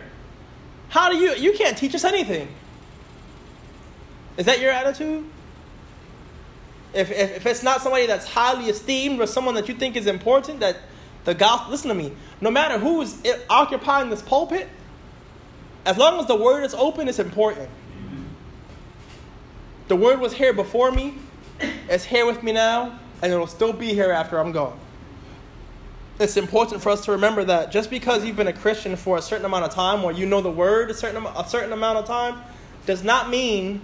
How 0.90 1.10
do 1.10 1.18
you, 1.18 1.36
you 1.36 1.54
can't 1.54 1.78
teach 1.78 1.94
us 1.96 2.04
anything? 2.04 2.48
Is 4.38 4.46
that 4.46 4.60
your 4.60 4.72
attitude? 4.72 5.26
If, 6.94 7.12
if, 7.12 7.38
if 7.38 7.46
it's 7.46 7.64
not 7.64 7.82
somebody 7.82 8.06
that's 8.06 8.26
highly 8.26 8.70
esteemed 8.70 9.20
or 9.20 9.28
someone 9.28 9.56
that 9.56 9.68
you 9.68 9.74
think 9.74 9.96
is 9.96 10.08
important, 10.08 10.62
that 10.62 10.78
the 11.26 11.34
gospel, 11.34 11.72
listen 11.72 11.90
to 11.90 11.96
me, 11.96 12.14
no 12.40 12.50
matter 12.50 12.80
who 12.80 13.02
is 13.02 13.22
occupying 13.50 14.10
this 14.10 14.22
pulpit, 14.22 14.70
as 15.86 15.98
long 15.98 16.20
as 16.20 16.26
the 16.26 16.36
word 16.36 16.64
is 16.64 16.74
open, 16.74 17.08
it's 17.08 17.20
important. 17.20 17.70
The 19.88 19.96
word 19.96 20.20
was 20.20 20.34
here 20.34 20.54
before 20.54 20.92
me, 20.92 21.16
it's 21.60 22.04
here 22.04 22.26
with 22.26 22.44
me 22.44 22.52
now, 22.52 23.00
and 23.22 23.32
it'll 23.32 23.48
still 23.48 23.74
be 23.74 23.94
here 23.94 24.12
after 24.12 24.40
I'm 24.40 24.52
gone. 24.52 24.80
It's 26.20 26.38
important 26.38 26.82
for 26.82 26.90
us 26.90 27.06
to 27.06 27.12
remember 27.12 27.44
that 27.46 27.72
just 27.72 27.90
because 27.90 28.26
you've 28.26 28.36
been 28.36 28.48
a 28.48 28.54
Christian 28.54 28.96
for 28.96 29.18
a 29.18 29.22
certain 29.22 29.46
amount 29.46 29.66
of 29.66 29.74
time, 29.74 30.04
or 30.04 30.12
you 30.12 30.26
know 30.26 30.42
the 30.42 30.52
word 30.52 30.90
a 30.90 30.94
certain, 30.94 31.26
a 31.26 31.48
certain 31.48 31.72
amount 31.72 32.00
of 32.00 32.06
time, 32.06 32.42
does 32.86 33.04
not 33.04 33.30
mean 33.30 33.82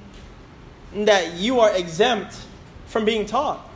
that 0.96 1.34
you 1.34 1.60
are 1.60 1.72
exempt 1.76 2.36
from 2.88 3.06
being 3.06 3.26
taught. 3.26 3.68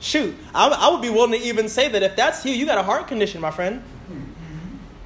Shoot, 0.00 0.34
I, 0.54 0.68
I 0.68 0.88
would 0.90 1.02
be 1.02 1.10
willing 1.10 1.38
to 1.38 1.46
even 1.46 1.68
say 1.68 1.88
that 1.88 2.02
if 2.02 2.16
that's 2.16 2.44
you, 2.44 2.52
you 2.52 2.64
got 2.64 2.78
a 2.78 2.82
heart 2.82 3.06
condition, 3.06 3.40
my 3.40 3.50
friend. 3.50 3.82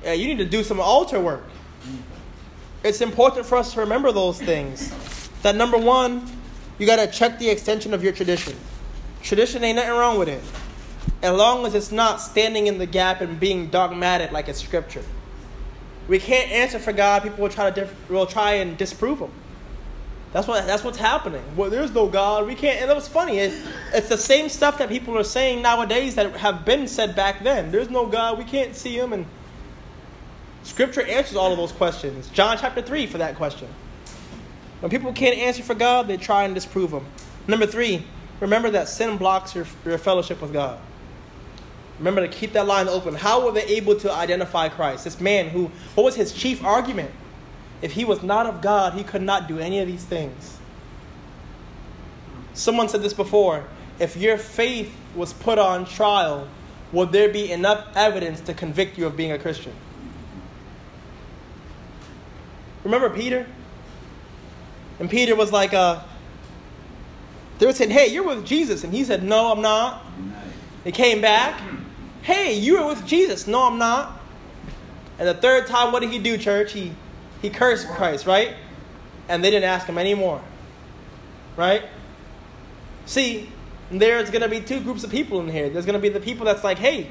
Yeah, 0.04 0.12
you 0.12 0.28
need 0.28 0.38
to 0.38 0.44
do 0.44 0.62
some 0.62 0.78
altar 0.78 1.18
work. 1.18 1.44
It's 2.84 3.00
important 3.00 3.46
for 3.46 3.56
us 3.56 3.72
to 3.74 3.80
remember 3.80 4.12
those 4.12 4.40
things. 4.40 4.92
That 5.42 5.56
number 5.56 5.78
one, 5.78 6.30
you 6.78 6.86
got 6.86 6.96
to 6.96 7.06
check 7.06 7.38
the 7.38 7.48
extension 7.48 7.94
of 7.94 8.02
your 8.02 8.12
tradition. 8.12 8.56
Tradition 9.22 9.64
ain't 9.64 9.76
nothing 9.76 9.92
wrong 9.92 10.18
with 10.18 10.28
it, 10.28 10.42
as 11.22 11.36
long 11.36 11.64
as 11.66 11.74
it's 11.74 11.92
not 11.92 12.20
standing 12.20 12.66
in 12.66 12.78
the 12.78 12.86
gap 12.86 13.20
and 13.20 13.40
being 13.40 13.68
dogmatic 13.68 14.32
like 14.32 14.48
it's 14.48 14.60
scripture. 14.60 15.02
We 16.08 16.18
can't 16.18 16.50
answer 16.50 16.78
for 16.78 16.92
God. 16.92 17.22
People 17.22 17.42
will 17.42 17.48
try 17.48 17.70
to 17.70 17.88
will 18.10 18.26
try 18.26 18.54
and 18.54 18.76
disprove 18.76 19.20
Him. 19.20 19.30
That's 20.34 20.46
what 20.46 20.66
that's 20.66 20.84
what's 20.84 20.98
happening. 20.98 21.42
Well, 21.56 21.70
there's 21.70 21.92
no 21.92 22.08
God. 22.08 22.46
We 22.46 22.54
can't. 22.54 22.82
And 22.82 22.90
it 22.90 22.94
was 22.94 23.08
funny. 23.08 23.38
It, 23.38 23.54
it's 23.92 24.08
the 24.08 24.18
same 24.18 24.48
stuff 24.48 24.78
that 24.78 24.88
people 24.88 25.16
are 25.16 25.24
saying 25.24 25.62
nowadays 25.62 26.16
that 26.16 26.36
have 26.36 26.64
been 26.64 26.88
said 26.88 27.16
back 27.16 27.42
then. 27.42 27.70
There's 27.70 27.88
no 27.88 28.06
God. 28.06 28.36
We 28.36 28.44
can't 28.44 28.74
see 28.74 28.98
Him. 28.98 29.12
And 29.12 29.24
Scripture 30.64 31.02
answers 31.02 31.36
all 31.36 31.52
of 31.52 31.56
those 31.56 31.72
questions. 31.72 32.28
John 32.30 32.58
chapter 32.58 32.82
three 32.82 33.06
for 33.06 33.18
that 33.18 33.36
question. 33.36 33.68
When 34.84 34.90
people 34.90 35.14
can't 35.14 35.38
answer 35.38 35.62
for 35.62 35.74
God, 35.74 36.08
they 36.08 36.18
try 36.18 36.44
and 36.44 36.54
disprove 36.54 36.90
Him. 36.90 37.06
Number 37.48 37.64
three, 37.64 38.04
remember 38.38 38.68
that 38.72 38.86
sin 38.86 39.16
blocks 39.16 39.54
your, 39.54 39.64
your 39.82 39.96
fellowship 39.96 40.42
with 40.42 40.52
God. 40.52 40.78
Remember 41.98 42.20
to 42.20 42.28
keep 42.28 42.52
that 42.52 42.66
line 42.66 42.86
open. 42.86 43.14
How 43.14 43.42
were 43.42 43.52
they 43.52 43.64
able 43.64 43.96
to 44.00 44.12
identify 44.12 44.68
Christ? 44.68 45.04
This 45.04 45.22
man 45.22 45.48
who, 45.48 45.70
what 45.94 46.04
was 46.04 46.16
his 46.16 46.34
chief 46.34 46.62
argument? 46.62 47.10
If 47.80 47.92
he 47.92 48.04
was 48.04 48.22
not 48.22 48.44
of 48.44 48.60
God, 48.60 48.92
he 48.92 49.02
could 49.02 49.22
not 49.22 49.48
do 49.48 49.58
any 49.58 49.80
of 49.80 49.86
these 49.86 50.04
things. 50.04 50.58
Someone 52.52 52.90
said 52.90 53.02
this 53.02 53.14
before 53.14 53.64
if 53.98 54.18
your 54.18 54.36
faith 54.36 54.94
was 55.16 55.32
put 55.32 55.58
on 55.58 55.86
trial, 55.86 56.46
would 56.92 57.10
there 57.10 57.30
be 57.30 57.50
enough 57.50 57.86
evidence 57.96 58.38
to 58.42 58.52
convict 58.52 58.98
you 58.98 59.06
of 59.06 59.16
being 59.16 59.32
a 59.32 59.38
Christian? 59.38 59.72
Remember 62.84 63.08
Peter? 63.08 63.46
And 64.98 65.10
Peter 65.10 65.34
was 65.34 65.52
like, 65.52 65.74
uh, 65.74 66.02
they 67.58 67.66
were 67.66 67.72
saying, 67.72 67.90
hey, 67.90 68.08
you're 68.08 68.24
with 68.24 68.44
Jesus. 68.44 68.84
And 68.84 68.92
he 68.92 69.04
said, 69.04 69.22
no, 69.22 69.52
I'm 69.52 69.62
not. 69.62 70.04
They 70.84 70.92
came 70.92 71.20
back. 71.20 71.60
Hey, 72.22 72.58
you 72.58 72.80
were 72.80 72.86
with 72.86 73.06
Jesus. 73.06 73.46
No, 73.46 73.62
I'm 73.62 73.78
not. 73.78 74.20
And 75.18 75.28
the 75.28 75.34
third 75.34 75.66
time, 75.66 75.92
what 75.92 76.00
did 76.00 76.10
he 76.10 76.18
do, 76.18 76.36
church? 76.36 76.72
He, 76.72 76.92
he 77.42 77.50
cursed 77.50 77.88
Christ, 77.88 78.26
right? 78.26 78.54
And 79.28 79.42
they 79.42 79.50
didn't 79.50 79.68
ask 79.68 79.86
him 79.86 79.98
anymore. 79.98 80.42
Right? 81.56 81.84
See, 83.06 83.50
there's 83.90 84.30
going 84.30 84.42
to 84.42 84.48
be 84.48 84.60
two 84.60 84.80
groups 84.80 85.04
of 85.04 85.10
people 85.10 85.40
in 85.40 85.48
here. 85.48 85.68
There's 85.68 85.86
going 85.86 85.94
to 85.94 86.02
be 86.02 86.08
the 86.08 86.20
people 86.20 86.44
that's 86.44 86.64
like, 86.64 86.78
hey, 86.78 87.08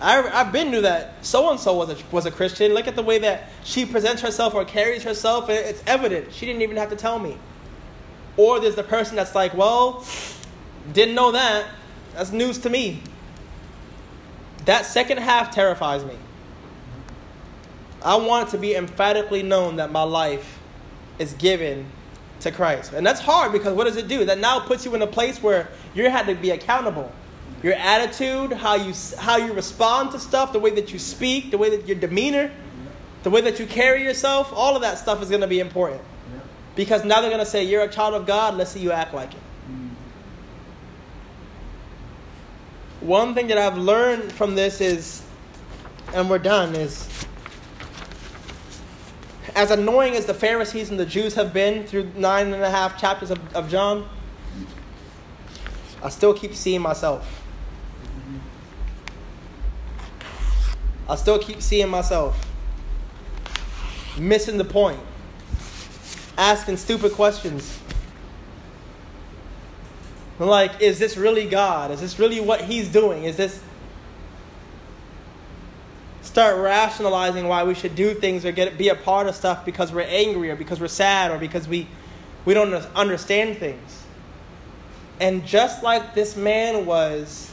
I, 0.00 0.22
I've 0.28 0.52
been 0.52 0.70
to 0.72 0.82
that 0.82 1.24
so 1.24 1.50
and 1.50 1.58
so 1.58 1.74
was 1.74 1.90
a, 1.90 1.96
was 2.12 2.26
a 2.26 2.30
Christian. 2.30 2.72
Look 2.72 2.86
at 2.86 2.94
the 2.94 3.02
way 3.02 3.18
that 3.18 3.48
she 3.64 3.84
presents 3.84 4.22
herself 4.22 4.54
or 4.54 4.64
carries 4.64 5.02
herself. 5.02 5.48
It's 5.48 5.82
evident. 5.86 6.32
She 6.32 6.46
didn't 6.46 6.62
even 6.62 6.76
have 6.76 6.90
to 6.90 6.96
tell 6.96 7.18
me. 7.18 7.36
Or 8.36 8.60
there's 8.60 8.76
the 8.76 8.84
person 8.84 9.16
that's 9.16 9.34
like, 9.34 9.54
well, 9.54 10.04
didn't 10.92 11.14
know 11.14 11.32
that. 11.32 11.66
That's 12.14 12.30
news 12.30 12.58
to 12.58 12.70
me. 12.70 13.02
That 14.66 14.86
second 14.86 15.18
half 15.18 15.52
terrifies 15.52 16.04
me. 16.04 16.14
I 18.02 18.14
want 18.16 18.48
it 18.48 18.50
to 18.52 18.58
be 18.58 18.76
emphatically 18.76 19.42
known 19.42 19.76
that 19.76 19.90
my 19.90 20.04
life 20.04 20.60
is 21.18 21.32
given 21.34 21.86
to 22.40 22.52
Christ. 22.52 22.92
And 22.92 23.04
that's 23.04 23.20
hard 23.20 23.50
because 23.50 23.74
what 23.74 23.84
does 23.84 23.96
it 23.96 24.06
do? 24.06 24.24
That 24.24 24.38
now 24.38 24.60
puts 24.60 24.84
you 24.84 24.94
in 24.94 25.02
a 25.02 25.06
place 25.06 25.42
where 25.42 25.68
you 25.94 26.08
had 26.08 26.26
to 26.26 26.36
be 26.36 26.50
accountable 26.50 27.12
your 27.62 27.74
attitude, 27.74 28.52
how 28.52 28.74
you, 28.76 28.94
how 29.18 29.36
you 29.36 29.52
respond 29.52 30.12
to 30.12 30.18
stuff, 30.18 30.52
the 30.52 30.58
way 30.58 30.70
that 30.70 30.92
you 30.92 30.98
speak, 30.98 31.50
the 31.50 31.58
way 31.58 31.70
that 31.70 31.88
your 31.88 31.98
demeanor, 31.98 32.52
the 33.24 33.30
way 33.30 33.40
that 33.40 33.58
you 33.58 33.66
carry 33.66 34.04
yourself, 34.04 34.52
all 34.54 34.76
of 34.76 34.82
that 34.82 34.98
stuff 34.98 35.22
is 35.22 35.28
going 35.28 35.40
to 35.40 35.48
be 35.48 35.60
important. 35.60 36.02
Because 36.76 37.04
now 37.04 37.20
they're 37.20 37.30
going 37.30 37.44
to 37.44 37.50
say, 37.50 37.64
You're 37.64 37.82
a 37.82 37.88
child 37.88 38.14
of 38.14 38.26
God, 38.26 38.54
let's 38.54 38.70
see 38.70 38.80
you 38.80 38.92
act 38.92 39.12
like 39.12 39.34
it. 39.34 39.40
One 43.00 43.34
thing 43.34 43.48
that 43.48 43.58
I've 43.58 43.78
learned 43.78 44.32
from 44.32 44.54
this 44.54 44.80
is, 44.80 45.22
and 46.14 46.28
we're 46.28 46.38
done, 46.38 46.74
is 46.74 47.08
as 49.54 49.70
annoying 49.70 50.14
as 50.14 50.26
the 50.26 50.34
Pharisees 50.34 50.90
and 50.90 50.98
the 50.98 51.06
Jews 51.06 51.34
have 51.34 51.52
been 51.52 51.84
through 51.84 52.12
nine 52.16 52.52
and 52.52 52.62
a 52.62 52.70
half 52.70 53.00
chapters 53.00 53.30
of, 53.30 53.56
of 53.56 53.68
John, 53.68 54.08
I 56.02 56.10
still 56.10 56.32
keep 56.32 56.54
seeing 56.54 56.80
myself. 56.80 57.47
I 61.08 61.16
still 61.16 61.38
keep 61.38 61.62
seeing 61.62 61.88
myself 61.88 62.48
missing 64.18 64.58
the 64.58 64.64
point, 64.64 65.00
asking 66.36 66.76
stupid 66.76 67.12
questions. 67.12 67.78
like, 70.38 70.80
is 70.80 70.98
this 70.98 71.16
really 71.16 71.48
God? 71.48 71.90
Is 71.90 72.00
this 72.00 72.18
really 72.18 72.40
what 72.40 72.62
He's 72.62 72.88
doing? 72.88 73.24
Is 73.24 73.36
this. 73.36 73.60
Start 76.22 76.58
rationalizing 76.58 77.48
why 77.48 77.64
we 77.64 77.74
should 77.74 77.94
do 77.94 78.12
things 78.12 78.44
or 78.44 78.52
get 78.52 78.76
be 78.76 78.90
a 78.90 78.94
part 78.94 79.26
of 79.26 79.34
stuff 79.34 79.64
because 79.64 79.92
we're 79.92 80.02
angry 80.02 80.50
or 80.50 80.56
because 80.56 80.78
we're 80.78 80.86
sad 80.86 81.30
or 81.30 81.38
because 81.38 81.66
we, 81.66 81.88
we 82.44 82.52
don't 82.54 82.74
understand 82.94 83.56
things. 83.56 84.04
And 85.20 85.44
just 85.46 85.82
like 85.82 86.14
this 86.14 86.36
man 86.36 86.84
was 86.84 87.50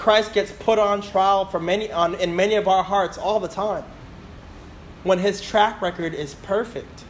Christ 0.00 0.32
gets 0.32 0.50
put 0.50 0.78
on 0.78 1.02
trial 1.02 1.44
for 1.44 1.60
many, 1.60 1.92
on, 1.92 2.14
in 2.14 2.34
many 2.34 2.54
of 2.54 2.66
our 2.66 2.82
hearts 2.82 3.18
all 3.18 3.38
the 3.38 3.48
time. 3.48 3.84
When 5.02 5.18
his 5.18 5.42
track 5.42 5.82
record 5.82 6.14
is 6.14 6.34
perfect. 6.36 7.04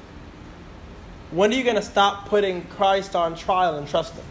When 1.31 1.53
are 1.53 1.55
you 1.55 1.63
going 1.63 1.77
to 1.77 1.83
stop 1.83 2.29
putting 2.29 2.65
Christ 2.65 3.15
on 3.15 3.37
trial 3.37 3.79
and 3.79 3.87
trust 3.87 4.15
him? 4.15 4.25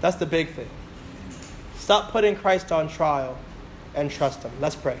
That's 0.00 0.18
the 0.18 0.26
big 0.26 0.50
thing. 0.50 0.68
Stop 1.74 2.12
putting 2.12 2.36
Christ 2.36 2.70
on 2.70 2.88
trial 2.88 3.36
and 3.96 4.08
trust 4.08 4.44
him. 4.44 4.52
Let's 4.60 4.76
pray. 4.76 4.98